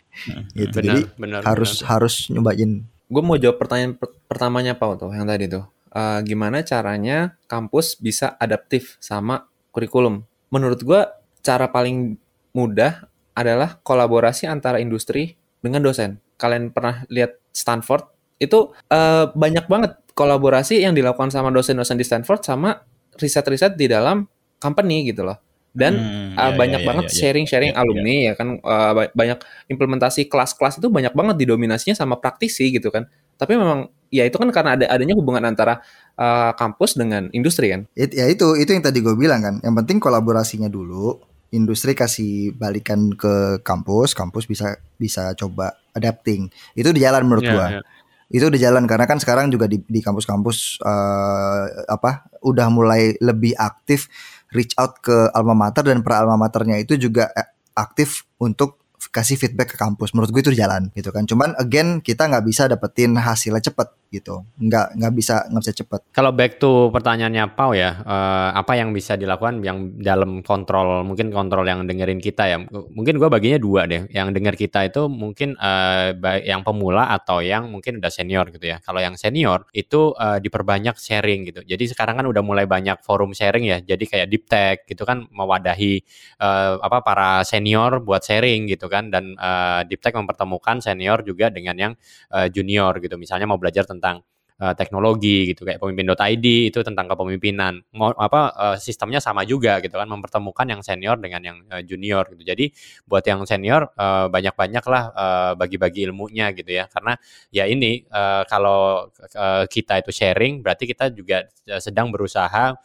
gitu 0.58 0.76
benar, 0.82 0.82
jadi 0.82 1.00
benar, 1.14 1.40
harus 1.46 1.78
benar. 1.78 1.88
harus 1.94 2.14
nyobain 2.32 2.72
gue 3.06 3.22
mau 3.22 3.38
jawab 3.38 3.58
pertanyaan 3.62 3.94
per 3.94 4.10
pertamanya 4.26 4.74
Pak 4.74 5.06
tuh 5.06 5.10
yang 5.14 5.26
tadi 5.26 5.46
tuh. 5.46 5.64
Uh, 5.96 6.20
gimana 6.26 6.60
caranya 6.60 7.40
kampus 7.48 7.96
bisa 7.96 8.36
adaptif 8.36 9.00
sama 9.00 9.48
kurikulum? 9.72 10.26
Menurut 10.52 10.82
gue 10.84 11.00
cara 11.40 11.70
paling 11.72 12.20
mudah 12.52 13.08
adalah 13.32 13.80
kolaborasi 13.80 14.50
antara 14.50 14.82
industri 14.82 15.38
dengan 15.62 15.80
dosen. 15.80 16.20
Kalian 16.36 16.74
pernah 16.74 17.06
lihat 17.08 17.40
Stanford 17.54 18.04
itu 18.36 18.76
uh, 18.92 19.32
banyak 19.32 19.64
banget 19.70 19.96
kolaborasi 20.12 20.84
yang 20.84 20.92
dilakukan 20.92 21.32
sama 21.32 21.48
dosen-dosen 21.48 21.96
di 21.96 22.04
Stanford 22.04 22.44
sama 22.44 22.76
riset-riset 23.16 23.80
di 23.80 23.88
dalam 23.88 24.28
company 24.60 25.08
gitu 25.08 25.24
loh 25.24 25.45
dan 25.76 25.92
hmm, 26.00 26.40
uh, 26.40 26.52
banyak 26.56 26.80
ya, 26.80 26.86
banget 26.88 27.04
sharing-sharing 27.12 27.70
ya, 27.70 27.76
ya, 27.76 27.82
alumni 27.84 28.14
ya. 28.16 28.24
ya 28.24 28.32
kan 28.32 28.48
uh, 28.64 28.92
banyak 29.12 29.38
implementasi 29.68 30.24
kelas-kelas 30.32 30.80
itu 30.80 30.88
banyak 30.88 31.12
banget 31.12 31.36
didominasinya 31.44 31.92
sama 31.92 32.16
praktisi 32.16 32.72
gitu 32.72 32.88
kan. 32.88 33.04
Tapi 33.36 33.52
memang 33.60 33.92
ya 34.08 34.24
itu 34.24 34.40
kan 34.40 34.48
karena 34.48 34.80
ada 34.80 34.88
adanya 34.88 35.12
hubungan 35.12 35.44
antara 35.44 35.84
uh, 36.16 36.56
kampus 36.56 36.96
dengan 36.96 37.28
industri 37.36 37.68
kan. 37.68 37.84
It, 37.92 38.16
ya 38.16 38.24
itu 38.24 38.56
itu 38.56 38.72
yang 38.72 38.80
tadi 38.80 39.04
gue 39.04 39.12
bilang 39.12 39.44
kan. 39.44 39.54
Yang 39.60 39.84
penting 39.84 40.00
kolaborasinya 40.00 40.72
dulu 40.72 41.20
industri 41.52 41.92
kasih 41.92 42.56
balikan 42.56 43.12
ke 43.12 43.60
kampus 43.60 44.16
kampus 44.16 44.48
bisa 44.48 44.80
bisa 44.96 45.36
coba 45.36 45.76
adapting. 45.92 46.48
Itu 46.72 46.96
di 46.96 47.04
jalan 47.04 47.28
menurut 47.28 47.44
yeah, 47.44 47.52
gue 47.52 47.68
yeah 47.78 47.84
itu 48.26 48.42
udah 48.42 48.58
jalan 48.58 48.90
karena 48.90 49.06
kan 49.06 49.22
sekarang 49.22 49.54
juga 49.54 49.70
di 49.70 49.78
di 49.86 50.02
kampus-kampus 50.02 50.82
uh, 50.82 51.86
apa 51.86 52.26
udah 52.42 52.66
mulai 52.74 53.14
lebih 53.22 53.54
aktif 53.54 54.10
reach 54.54 54.74
out 54.78 54.98
ke 55.02 55.30
alma 55.34 55.56
mater 55.56 55.82
dan 55.82 56.02
per 56.04 56.22
alma 56.22 56.38
maternya 56.38 56.78
itu 56.78 56.94
juga 56.98 57.30
eh, 57.34 57.46
aktif 57.74 58.26
untuk 58.38 58.86
kasih 59.10 59.36
feedback 59.38 59.74
ke 59.74 59.76
kampus. 59.78 60.12
Menurut 60.12 60.32
gue 60.32 60.42
itu 60.42 60.52
jalan 60.56 60.90
gitu 60.96 61.12
kan. 61.12 61.24
Cuman 61.24 61.54
again 61.56 62.00
kita 62.00 62.26
nggak 62.26 62.44
bisa 62.44 62.66
dapetin 62.66 63.16
hasilnya 63.16 63.62
cepet 63.62 63.88
gitu. 64.08 64.46
Nggak 64.56 64.96
nggak 64.96 65.12
bisa 65.12 65.44
nggak 65.50 65.62
bisa 65.62 65.74
cepat. 65.82 66.00
Kalau 66.14 66.30
back 66.32 66.62
to 66.62 66.88
pertanyaannya 66.94 67.52
Pau 67.52 67.74
ya, 67.74 68.00
uh, 68.06 68.50
apa 68.54 68.78
yang 68.78 68.94
bisa 68.94 69.18
dilakukan 69.18 69.60
yang 69.60 69.98
dalam 69.98 70.40
kontrol 70.40 71.02
mungkin 71.02 71.28
kontrol 71.34 71.66
yang 71.66 71.84
dengerin 71.84 72.22
kita 72.22 72.48
ya. 72.48 72.58
Mungkin 72.70 73.18
gue 73.18 73.28
baginya 73.28 73.58
dua 73.60 73.84
deh. 73.84 74.08
Yang 74.08 74.28
denger 74.38 74.54
kita 74.56 74.80
itu 74.88 75.10
mungkin 75.10 75.58
uh, 75.58 76.14
yang 76.40 76.62
pemula 76.62 77.12
atau 77.12 77.42
yang 77.42 77.68
mungkin 77.68 77.98
udah 78.00 78.12
senior 78.12 78.48
gitu 78.54 78.70
ya. 78.70 78.78
Kalau 78.80 79.02
yang 79.02 79.18
senior 79.18 79.66
itu 79.74 80.14
uh, 80.16 80.38
diperbanyak 80.40 80.96
sharing 80.96 81.50
gitu. 81.50 81.60
Jadi 81.66 81.84
sekarang 81.90 82.22
kan 82.22 82.26
udah 82.30 82.40
mulai 82.40 82.64
banyak 82.64 83.02
forum 83.02 83.34
sharing 83.34 83.68
ya. 83.68 83.78
Jadi 83.82 84.04
kayak 84.06 84.26
deep 84.30 84.44
tech 84.46 84.86
gitu 84.88 85.02
kan 85.02 85.26
mewadahi 85.28 86.00
uh, 86.40 86.78
apa 86.80 87.02
para 87.02 87.30
senior 87.44 88.00
buat 88.00 88.22
sharing 88.22 88.70
gitu 88.70 88.88
kan 88.88 89.10
dan 89.10 89.36
uh, 89.36 89.82
deep 89.84 90.00
tech 90.00 90.14
mempertemukan 90.14 90.78
senior 90.80 91.20
juga 91.26 91.50
dengan 91.50 91.76
yang 91.76 91.92
uh, 92.32 92.46
junior 92.48 92.96
gitu. 93.02 93.18
Misalnya 93.18 93.44
mau 93.50 93.58
belajar 93.58 93.82
tentang 93.82 93.95
uh, 94.00 94.74
teknologi 94.76 95.52
gitu 95.52 95.68
kayak 95.68 95.80
pemimpin.id 95.80 96.72
itu 96.72 96.80
tentang 96.80 97.06
kepemimpinan. 97.12 97.84
Mau 97.92 98.12
apa 98.16 98.52
uh, 98.56 98.76
sistemnya 98.80 99.20
sama 99.20 99.44
juga 99.44 99.78
gitu 99.84 99.96
kan 99.96 100.08
mempertemukan 100.08 100.66
yang 100.68 100.80
senior 100.80 101.16
dengan 101.20 101.42
yang 101.44 101.56
uh, 101.68 101.82
junior 101.84 102.24
gitu. 102.32 102.42
Jadi 102.44 102.72
buat 103.04 103.24
yang 103.24 103.44
senior 103.44 103.92
uh, 103.96 104.28
banyak-banyak 104.32 104.84
lah 104.88 105.04
uh, 105.12 105.52
bagi-bagi 105.58 106.08
ilmunya 106.08 106.52
gitu 106.56 106.70
ya. 106.72 106.88
Karena 106.88 107.16
ya 107.52 107.64
ini 107.68 108.04
uh, 108.08 108.42
kalau 108.48 109.12
uh, 109.36 109.64
kita 109.68 110.00
itu 110.00 110.10
sharing 110.12 110.64
berarti 110.64 110.84
kita 110.88 111.12
juga 111.12 111.44
sedang 111.80 112.08
berusaha 112.12 112.76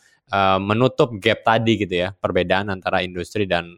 menutup 0.64 1.12
gap 1.20 1.44
tadi 1.44 1.76
gitu 1.76 2.08
ya 2.08 2.16
perbedaan 2.16 2.72
antara 2.72 3.04
industri 3.04 3.44
dan 3.44 3.76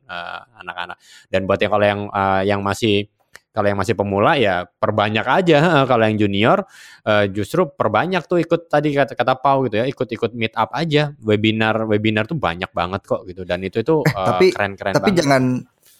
anak-anak. 0.61 1.01
Uh, 1.01 1.25
dan 1.33 1.49
buat 1.49 1.57
yang 1.57 1.71
kalau 1.73 1.85
yang 1.89 2.01
uh, 2.13 2.41
yang 2.45 2.61
masih 2.61 3.09
kalau 3.53 3.69
yang 3.69 3.77
masih 3.77 3.93
pemula 3.93 4.33
ya 4.35 4.65
perbanyak 4.65 5.23
aja. 5.23 5.85
Kalau 5.89 6.03
yang 6.09 6.17
junior 6.17 6.65
uh, 7.05 7.25
justru 7.29 7.69
perbanyak 7.69 8.25
tuh 8.25 8.41
ikut 8.41 8.65
tadi 8.65 8.97
kata 8.97 9.13
kata 9.13 9.37
Pau 9.37 9.69
gitu 9.69 9.77
ya, 9.77 9.85
ikut-ikut 9.85 10.33
meet 10.33 10.57
up 10.57 10.73
aja. 10.73 11.13
Webinar 11.21 11.85
webinar 11.85 12.25
tuh 12.25 12.35
banyak 12.35 12.73
banget 12.73 13.05
kok 13.05 13.29
gitu 13.29 13.45
dan 13.45 13.61
itu 13.61 13.85
itu 13.85 14.01
eh, 14.09 14.17
uh, 14.17 14.27
tapi, 14.33 14.45
keren-keren 14.49 14.93
Tapi 14.97 15.09
banget. 15.13 15.19
jangan 15.21 15.43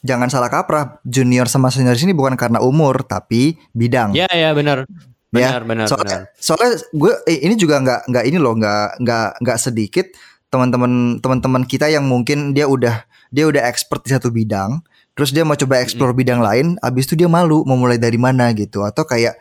jangan 0.02 0.28
salah 0.34 0.50
kaprah. 0.50 0.98
Junior 1.06 1.46
sama 1.46 1.70
senior 1.70 1.94
sini 1.94 2.18
bukan 2.18 2.34
karena 2.34 2.58
umur 2.58 3.06
tapi 3.06 3.54
bidang. 3.72 4.18
Iya 4.18 4.28
iya 4.34 4.50
benar. 4.58 4.90
Benar 5.34 5.62
ya, 5.62 5.66
benar 5.66 5.88
soalnya, 5.90 6.18
benar. 6.30 6.38
Soalnya 6.38 6.72
gue 6.94 7.14
eh, 7.30 7.40
ini 7.46 7.54
juga 7.58 7.82
nggak 7.82 8.02
nggak 8.10 8.26
ini 8.30 8.38
loh 8.38 8.54
nggak 8.58 9.02
nggak 9.02 9.30
nggak 9.42 9.58
sedikit 9.62 10.06
teman-teman 10.54 11.18
teman-teman 11.18 11.66
kita 11.66 11.90
yang 11.90 12.06
mungkin 12.06 12.54
dia 12.54 12.70
udah 12.70 13.02
dia 13.34 13.50
udah 13.50 13.66
expert 13.66 14.06
di 14.06 14.14
satu 14.14 14.30
bidang 14.30 14.78
terus 15.14 15.30
dia 15.30 15.46
mau 15.46 15.54
coba 15.54 15.82
explore 15.82 16.14
mm. 16.14 16.20
bidang 16.20 16.42
lain 16.42 16.66
abis 16.82 17.10
itu 17.10 17.26
dia 17.26 17.30
malu 17.30 17.62
mau 17.66 17.78
mulai 17.78 18.02
dari 18.02 18.18
mana 18.18 18.50
gitu 18.54 18.82
atau 18.82 19.06
kayak 19.06 19.38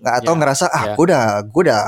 atau 0.00 0.32
yeah, 0.32 0.38
ngerasa 0.38 0.66
ah 0.70 0.84
yeah. 0.92 0.96
udah 0.96 1.22
gue 1.44 1.62
udah 1.66 1.82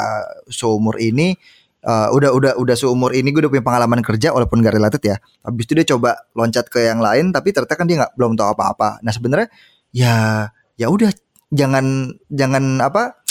seumur 0.51 0.99
ini 0.99 1.39
uh, 1.87 2.11
udah 2.11 2.31
udah 2.35 2.53
udah 2.59 2.77
seumur 2.77 3.15
ini 3.15 3.31
gue 3.31 3.47
udah 3.47 3.53
punya 3.53 3.65
pengalaman 3.65 4.01
kerja 4.03 4.35
walaupun 4.35 4.59
gak 4.61 4.75
related 4.75 5.03
ya 5.07 5.17
abis 5.47 5.65
itu 5.71 5.73
dia 5.79 5.87
coba 5.95 6.19
loncat 6.35 6.67
ke 6.67 6.83
yang 6.83 6.99
lain 6.99 7.31
tapi 7.31 7.55
ternyata 7.55 7.75
kan 7.79 7.87
dia 7.87 7.97
nggak 8.03 8.13
belum 8.19 8.35
tahu 8.35 8.49
apa-apa 8.59 8.99
nah 9.07 9.13
sebenarnya 9.15 9.49
ya 9.95 10.49
ya 10.75 10.87
udah 10.91 11.15
jangan 11.53 12.17
jangan 12.27 12.81
apa 12.83 13.23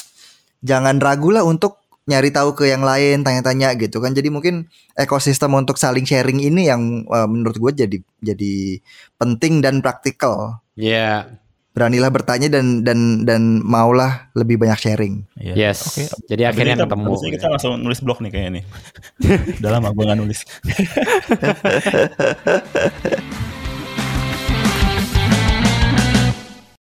jangan 0.63 1.01
ragu 1.01 1.33
lah 1.33 1.43
untuk 1.43 1.80
nyari 2.09 2.33
tahu 2.33 2.57
ke 2.57 2.65
yang 2.69 2.81
lain 2.81 3.21
tanya-tanya 3.21 3.77
gitu 3.77 4.01
kan. 4.01 4.17
Jadi 4.17 4.33
mungkin 4.33 4.65
ekosistem 4.97 5.53
untuk 5.53 5.77
saling 5.77 6.05
sharing 6.05 6.41
ini 6.41 6.65
yang 6.69 7.05
uh, 7.09 7.27
menurut 7.29 7.57
gue 7.57 7.85
jadi 7.85 7.97
jadi 8.21 8.81
penting 9.21 9.61
dan 9.61 9.81
praktikal. 9.85 10.61
Ya 10.73 10.89
yeah. 10.89 11.17
beranilah 11.71 12.11
bertanya 12.11 12.51
dan 12.51 12.83
dan 12.83 13.23
dan 13.23 13.63
maulah 13.63 14.27
lebih 14.35 14.59
banyak 14.59 14.79
sharing. 14.81 15.23
Yeah. 15.39 15.71
yes. 15.71 15.95
Okay. 15.95 16.11
jadi 16.27 16.51
akhirnya 16.51 16.75
kita, 16.75 16.83
ketemu 16.89 17.11
kita 17.37 17.47
langsung 17.47 17.79
nulis 17.79 18.03
blog 18.03 18.19
nih 18.19 18.31
kayaknya 18.33 18.51
nih. 18.59 18.63
Udah 19.63 19.71
lama 19.79 19.95
gue 19.95 20.03
nggak 20.03 20.19
nulis 20.19 20.39